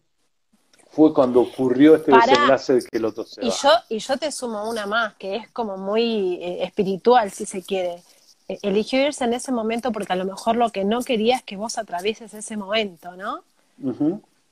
[0.89, 4.32] fue cuando ocurrió este desenlace de que el otro se y Yo, y yo te
[4.32, 8.01] sumo una más, que es como muy eh, espiritual, si se quiere.
[8.47, 11.43] E, eligió irse en ese momento porque a lo mejor lo que no quería es
[11.43, 13.43] que vos atravieses ese momento, ¿no?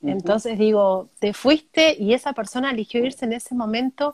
[0.04, 4.14] Entonces digo, te fuiste y esa persona eligió irse en ese momento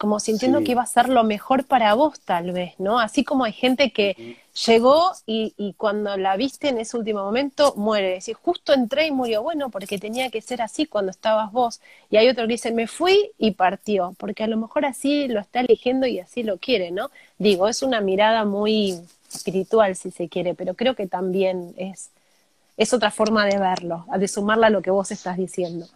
[0.00, 2.98] como sintiendo que iba a ser lo mejor para vos tal vez, ¿no?
[2.98, 8.10] Así como hay gente que llegó y, cuando la viste en ese último momento muere.
[8.10, 11.80] Decir, justo entré y murió, bueno, porque tenía que ser así cuando estabas vos.
[12.10, 15.40] Y hay otro que dice, me fui y partió, porque a lo mejor así lo
[15.40, 17.10] está eligiendo y así lo quiere, ¿no?
[17.38, 19.00] Digo, es una mirada muy
[19.32, 22.10] espiritual si se quiere, pero creo que también es
[22.80, 25.86] es otra forma de verlo, de sumarla a lo que vos estás diciendo.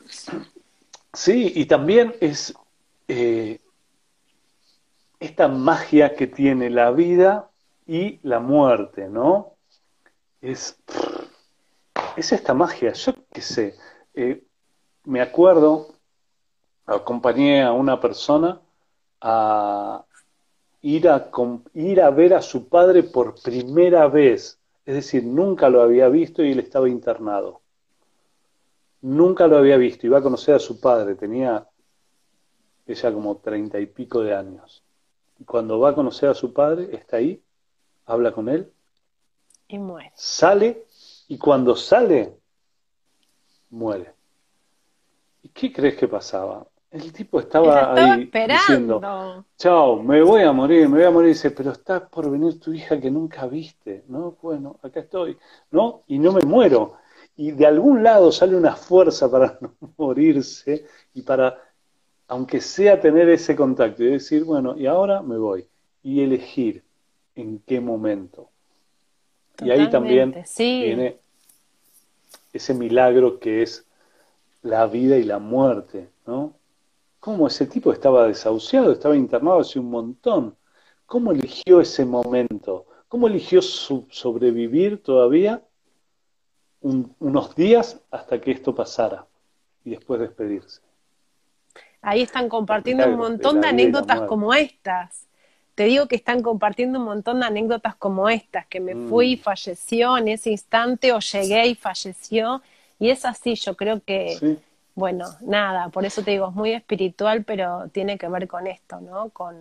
[1.14, 2.52] Sí, y también es
[3.08, 3.58] eh,
[5.18, 7.48] esta magia que tiene la vida
[7.86, 9.54] y la muerte, ¿no?
[10.40, 10.78] Es
[12.16, 13.74] es esta magia, yo qué sé.
[14.14, 14.44] Eh,
[15.04, 15.94] me acuerdo,
[16.86, 18.60] acompañé a una persona
[19.20, 20.04] a
[20.82, 21.30] ir a,
[21.74, 24.58] ir a ver a su padre por primera vez.
[24.84, 27.62] Es decir, nunca lo había visto y él estaba internado.
[29.00, 30.06] Nunca lo había visto.
[30.06, 31.14] Iba a conocer a su padre.
[31.14, 31.66] Tenía
[32.86, 34.84] ella como treinta y pico de años.
[35.38, 37.42] Y cuando va a conocer a su padre, está ahí,
[38.06, 38.72] habla con él.
[39.68, 40.12] Y muere.
[40.14, 40.84] Sale
[41.28, 42.36] y cuando sale,
[43.70, 44.12] muere.
[45.42, 46.66] ¿Y qué crees que pasaba?
[46.90, 51.30] El tipo estaba, ahí diciendo, chao, me voy a morir, me voy a morir.
[51.30, 54.04] dice, pero está por venir tu hija que nunca viste.
[54.06, 55.36] No, bueno, acá estoy.
[55.72, 56.04] ¿No?
[56.06, 56.98] Y no me muero.
[57.36, 61.60] Y de algún lado sale una fuerza para no morirse y para,
[62.28, 65.66] aunque sea tener ese contacto y decir, bueno, y ahora me voy.
[66.00, 66.83] Y elegir
[67.34, 68.48] en qué momento.
[69.62, 71.18] y ahí también viene
[72.52, 73.86] ese milagro que es
[74.62, 76.54] la vida y la muerte, ¿no?
[77.20, 80.56] ¿Cómo ese tipo estaba desahuciado, estaba internado hace un montón?
[81.06, 82.86] ¿Cómo eligió ese momento?
[83.08, 85.62] ¿Cómo eligió sobrevivir todavía
[86.80, 89.26] unos días hasta que esto pasara
[89.84, 90.80] y después despedirse?
[92.02, 95.23] Ahí están compartiendo un montón de anécdotas como estas.
[95.74, 99.36] Te digo que están compartiendo un montón de anécdotas como estas, que me fui y
[99.36, 99.40] mm.
[99.40, 102.62] falleció en ese instante o llegué y falleció.
[103.00, 104.58] Y es así, yo creo que,
[104.94, 109.00] bueno, nada, por eso te digo, es muy espiritual, pero tiene que ver con esto,
[109.00, 109.30] ¿no?
[109.30, 109.56] Con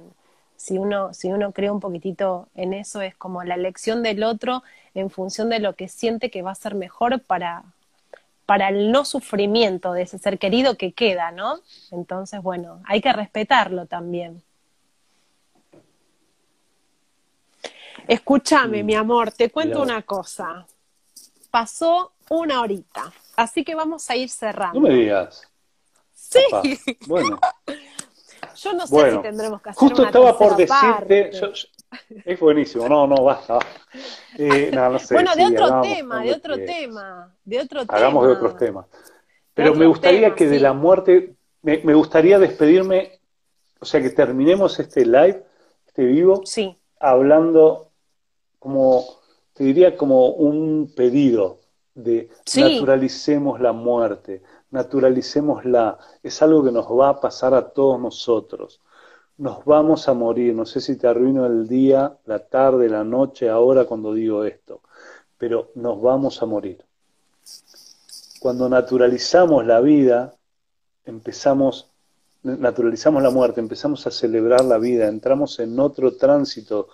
[0.55, 4.63] si uno, si uno cree un poquitito en eso, es como la elección del otro
[4.93, 7.63] en función de lo que siente que va a ser mejor para,
[8.45, 11.59] para el no sufrimiento de ese ser querido que queda, ¿no?
[11.91, 14.43] Entonces, bueno, hay que respetarlo también.
[18.07, 20.65] Escúchame, mi amor, te cuento una cosa.
[21.51, 24.79] Pasó una horita, así que vamos a ir cerrando.
[24.79, 25.47] No me digas.
[26.13, 26.41] Sí.
[27.07, 27.39] Bueno.
[28.55, 31.31] Yo no sé si tendremos que hacer Justo estaba por decirte.
[32.25, 33.59] es buenísimo, no, no, basta.
[34.37, 38.57] Eh, no, sé, bueno, de otro tema, de otro tema, de otro Hagamos de otros
[38.57, 38.85] temas.
[39.53, 43.19] Pero me gustaría que de la muerte, me, me, gustaría despedirme,
[43.79, 45.43] o sea, que terminemos este live,
[45.87, 46.77] este vivo, sí.
[46.99, 47.91] hablando
[48.63, 49.03] como,
[49.51, 51.59] te diría como un pedido
[51.93, 54.41] de naturalicemos la muerte,
[54.71, 58.79] naturalicémosla, es algo que nos va a pasar a todos nosotros.
[59.37, 63.49] Nos vamos a morir, no sé si te arruino el día, la tarde, la noche,
[63.49, 64.79] ahora cuando digo esto,
[65.37, 66.85] pero nos vamos a morir.
[68.39, 70.35] Cuando naturalizamos la vida,
[71.03, 71.91] empezamos,
[72.43, 76.87] naturalizamos la muerte, empezamos a celebrar la vida, entramos en otro tránsito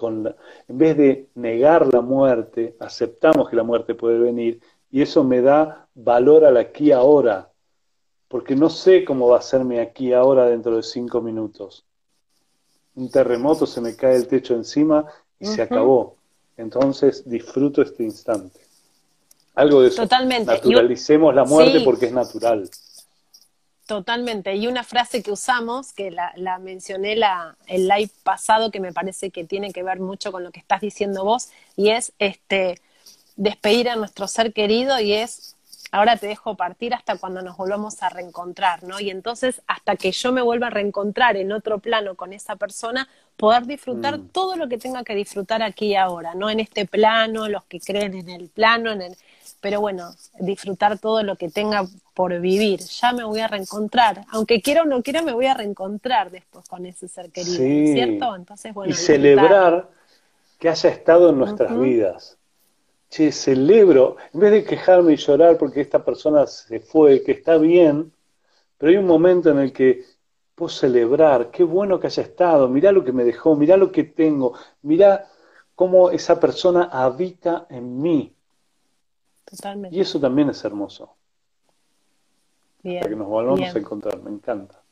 [0.00, 5.40] en vez de negar la muerte, aceptamos que la muerte puede venir y eso me
[5.40, 7.50] da valor al aquí ahora,
[8.28, 11.84] porque no sé cómo va a ser mi aquí ahora dentro de cinco minutos.
[12.94, 15.06] Un terremoto se me cae el techo encima
[15.38, 16.16] y se acabó.
[16.56, 18.60] Entonces disfruto este instante.
[19.54, 20.02] Algo de eso.
[20.02, 20.46] Totalmente.
[20.52, 22.68] Naturalicemos la muerte porque es natural.
[23.86, 24.54] Totalmente.
[24.54, 28.92] Y una frase que usamos, que la, la mencioné la, el live pasado, que me
[28.92, 32.80] parece que tiene que ver mucho con lo que estás diciendo vos, y es este
[33.36, 35.56] despedir a nuestro ser querido y es
[35.92, 38.98] ahora te dejo partir hasta cuando nos volvamos a reencontrar, ¿no?
[38.98, 43.08] Y entonces, hasta que yo me vuelva a reencontrar en otro plano con esa persona,
[43.36, 44.28] poder disfrutar mm.
[44.28, 47.78] todo lo que tenga que disfrutar aquí y ahora, no en este plano, los que
[47.78, 49.16] creen en el plano, en el,
[49.62, 50.10] pero bueno,
[50.40, 52.80] disfrutar todo lo que tenga por vivir.
[52.80, 56.68] Ya me voy a reencontrar, aunque quiera o no quiera, me voy a reencontrar después
[56.68, 58.34] con ese ser querido, ¿cierto?
[58.34, 59.88] Entonces, bueno, y celebrar
[60.58, 62.36] que haya estado en nuestras vidas.
[63.08, 67.56] Che, celebro, en vez de quejarme y llorar porque esta persona se fue, que está
[67.56, 68.12] bien,
[68.78, 70.04] pero hay un momento en el que
[70.56, 74.04] puedo celebrar, qué bueno que haya estado, mirá lo que me dejó, mirá lo que
[74.04, 75.28] tengo, mirá
[75.76, 78.34] cómo esa persona habita en mí.
[79.90, 81.14] Y eso también es hermoso.
[82.82, 84.82] Bien, hasta que nos volvamos a encontrar, me encanta.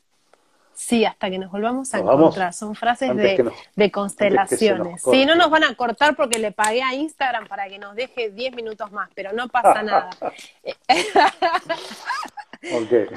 [0.73, 2.53] Sí, hasta que nos volvamos a encontrar.
[2.53, 5.01] Son frases de, constelaciones.
[5.03, 8.31] Sí, no nos van a cortar porque le pagué a Instagram para que nos deje
[8.31, 10.09] 10 minutos más, pero no pasa nada.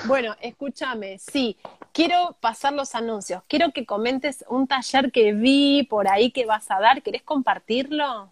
[0.06, 1.56] Bueno, escúchame, sí,
[1.92, 3.42] quiero pasar los anuncios.
[3.46, 7.02] Quiero que comentes un taller que vi por ahí que vas a dar.
[7.02, 8.30] ¿Querés compartirlo?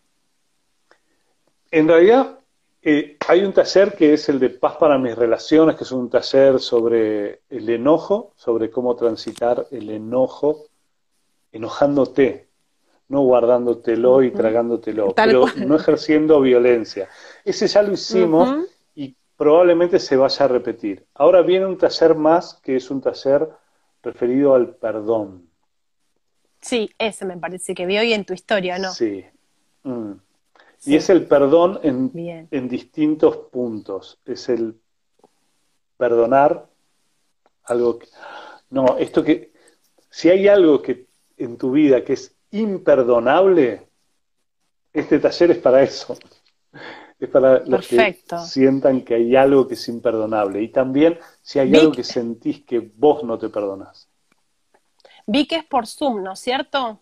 [1.70, 2.38] En realidad,
[2.84, 6.10] eh, hay un taller que es el de Paz para mis relaciones, que es un
[6.10, 10.66] taller sobre el enojo, sobre cómo transitar el enojo
[11.52, 12.48] enojándote,
[13.08, 17.08] no guardándotelo y tragándotelo, pero no ejerciendo violencia.
[17.44, 18.66] Ese ya lo hicimos
[18.96, 21.06] y probablemente se vaya a repetir.
[21.14, 23.48] Ahora viene un taller más que es un taller
[24.02, 25.48] referido al perdón.
[26.60, 28.92] Sí, ese me parece que vi hoy en tu historia, ¿no?
[28.92, 29.24] Sí.
[29.84, 30.12] Mm.
[30.84, 32.10] Y es el perdón en,
[32.50, 34.18] en distintos puntos.
[34.24, 34.80] Es el
[35.96, 36.68] perdonar
[37.64, 38.08] algo que...
[38.70, 39.52] No, esto que...
[40.10, 41.06] Si hay algo que
[41.36, 43.86] en tu vida que es imperdonable,
[44.92, 46.16] este taller es para eso.
[47.18, 50.60] Es para los que sientan que hay algo que es imperdonable.
[50.60, 54.08] Y también si hay algo que sentís que vos no te perdonás.
[55.26, 57.00] Vi que es por Zoom, ¿no es cierto?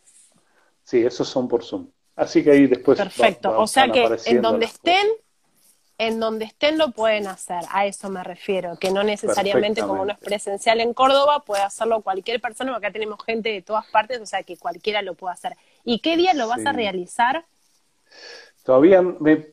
[0.84, 1.88] Sí, esos son por Zoom.
[2.20, 2.98] Así que ahí después.
[2.98, 3.58] Perfecto.
[3.58, 5.06] o sea que en donde estén,
[5.96, 7.60] en donde estén lo pueden hacer.
[7.70, 8.76] A eso me refiero.
[8.78, 12.92] Que no necesariamente como no es presencial en Córdoba, puede hacerlo cualquier persona, porque acá
[12.92, 15.56] tenemos gente de todas partes, o sea que cualquiera lo puede hacer.
[15.82, 17.46] ¿Y qué día lo vas a realizar?
[18.64, 19.02] Todavía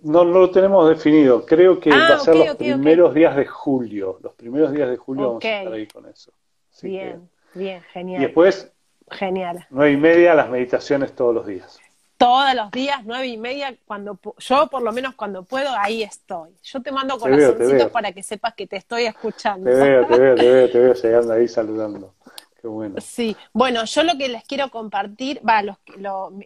[0.02, 1.46] no, lo tenemos definido.
[1.46, 4.20] Creo que ah, va a ser los primeros días de julio.
[4.22, 6.34] Los primeros días de julio vamos a estar ahí con eso.
[6.82, 7.30] bien.
[7.54, 8.22] Bien, genial.
[8.22, 8.72] Y después,
[9.10, 9.66] genial.
[9.70, 11.80] Nueve y media, las meditaciones todos los días.
[12.18, 16.50] Todos los días, nueve y media, cuando yo por lo menos cuando puedo, ahí estoy.
[16.64, 19.70] Yo te mando corazoncitos para que sepas que te estoy escuchando.
[19.70, 22.14] Te veo, te veo, te veo, te veo llegando ahí saludando.
[22.60, 22.96] Qué bueno.
[23.00, 25.62] Sí, bueno, yo lo que les quiero compartir, va,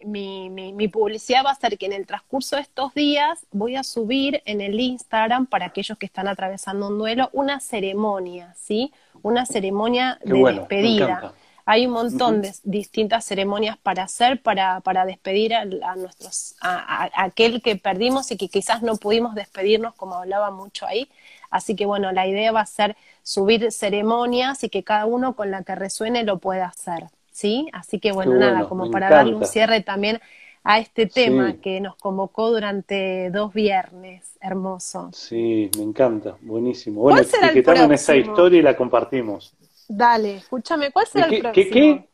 [0.04, 3.76] mi, mi, mi, publicidad va a ser que en el transcurso de estos días voy
[3.76, 8.92] a subir en el Instagram para aquellos que están atravesando un duelo una ceremonia, ¿sí?
[9.22, 11.32] una ceremonia de despedida.
[11.64, 17.62] Hay un montón de distintas ceremonias para hacer, para, para despedir a, nuestros, a, aquel
[17.62, 21.08] que perdimos y que quizás no pudimos despedirnos, como hablaba mucho ahí.
[21.50, 25.50] Así que bueno, la idea va a ser subir ceremonias y que cada uno con
[25.50, 27.06] la que resuene lo pueda hacer.
[27.30, 27.68] ¿Sí?
[27.72, 30.20] Así que bueno, nada, como para darle un cierre también
[30.64, 34.28] a este tema que nos convocó durante dos viernes.
[34.40, 35.10] Hermoso.
[35.12, 37.02] Sí, me encanta, buenísimo.
[37.02, 39.54] Bueno, etiquetamos esa historia y la compartimos.
[39.94, 41.70] Dale, escúchame, ¿cuál será el próximo?
[41.70, 42.08] ¿qué,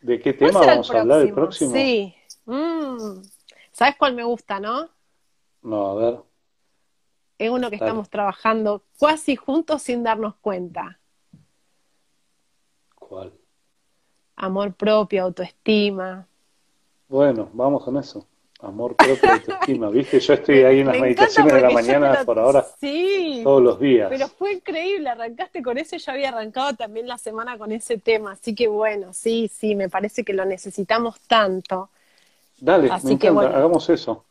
[0.00, 1.72] ¿De qué tema vamos a hablar el próximo?
[1.72, 2.12] Sí.
[2.44, 3.22] Mm.
[3.70, 4.88] ¿Sabes cuál me gusta, no?
[5.62, 6.20] No, a ver.
[7.38, 10.98] Es uno que estamos trabajando casi juntos sin darnos cuenta.
[12.96, 13.32] ¿Cuál?
[14.34, 16.26] Amor propio, autoestima.
[17.06, 18.26] Bueno, vamos con eso.
[18.64, 19.90] Amor propio, autoestima.
[19.90, 22.66] Viste, yo estoy ahí en las meditaciones de la mañana por ahora.
[22.80, 23.40] Sí.
[23.44, 24.08] Todos los días.
[24.08, 28.32] Pero fue increíble, arrancaste con eso yo había arrancado también la semana con ese tema.
[28.32, 31.90] Así que bueno, sí, sí, me parece que lo necesitamos tanto.
[32.58, 34.24] Dale, Así que bueno, hagamos eso.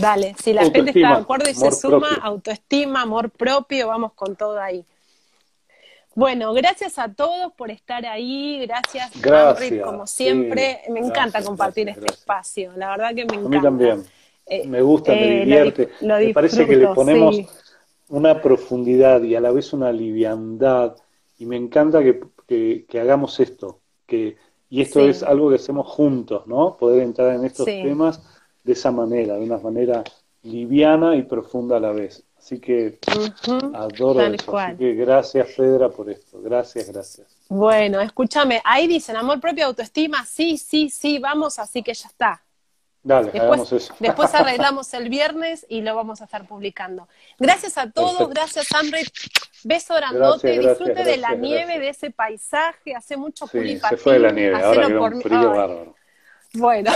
[0.00, 4.36] Dale, si la gente está de acuerdo y se suma, autoestima, amor propio, vamos con
[4.36, 4.84] todo ahí.
[6.14, 10.80] Bueno, gracias a todos por estar ahí, gracias, gracias como siempre.
[10.90, 13.46] me encanta compartir este espacio, la verdad que me encanta.
[13.46, 14.04] A mí también.
[14.46, 15.88] Eh, me gusta, me eh, divierte.
[16.00, 17.36] me parece que le ponemos
[18.08, 20.96] una profundidad y a la vez una liviandad.
[21.38, 23.80] Y me encanta que, hagamos esto.
[24.06, 24.36] Que,
[24.68, 26.76] y esto es algo que hacemos juntos, ¿no?
[26.76, 28.22] Poder entrar en estos temas
[28.62, 30.04] de esa manera, de una manera
[30.42, 32.24] liviana y profunda a la vez.
[32.42, 32.98] Así que
[33.72, 34.58] adoro eso.
[34.58, 36.42] Así que gracias, Fedra, por esto.
[36.42, 37.28] Gracias, gracias.
[37.48, 42.42] Bueno, escúchame, ahí dicen amor propio, autoestima, sí, sí, sí, vamos, así que ya está.
[43.00, 43.94] Dale, hagamos eso.
[44.00, 47.06] Después arreglamos el viernes y lo vamos a estar publicando.
[47.38, 49.08] Gracias a todos, gracias, Amrit.
[49.62, 54.32] Beso grandote, disfrute de la nieve, de ese paisaje, hace mucho sí, se fue la
[54.32, 55.94] nieve, ahora queda un frío bárbaro.
[56.54, 56.90] Bueno,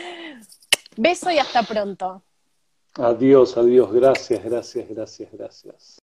[0.96, 2.22] beso y hasta pronto.
[2.98, 6.00] Adiós, adiós, gracias, gracias, gracias, gracias.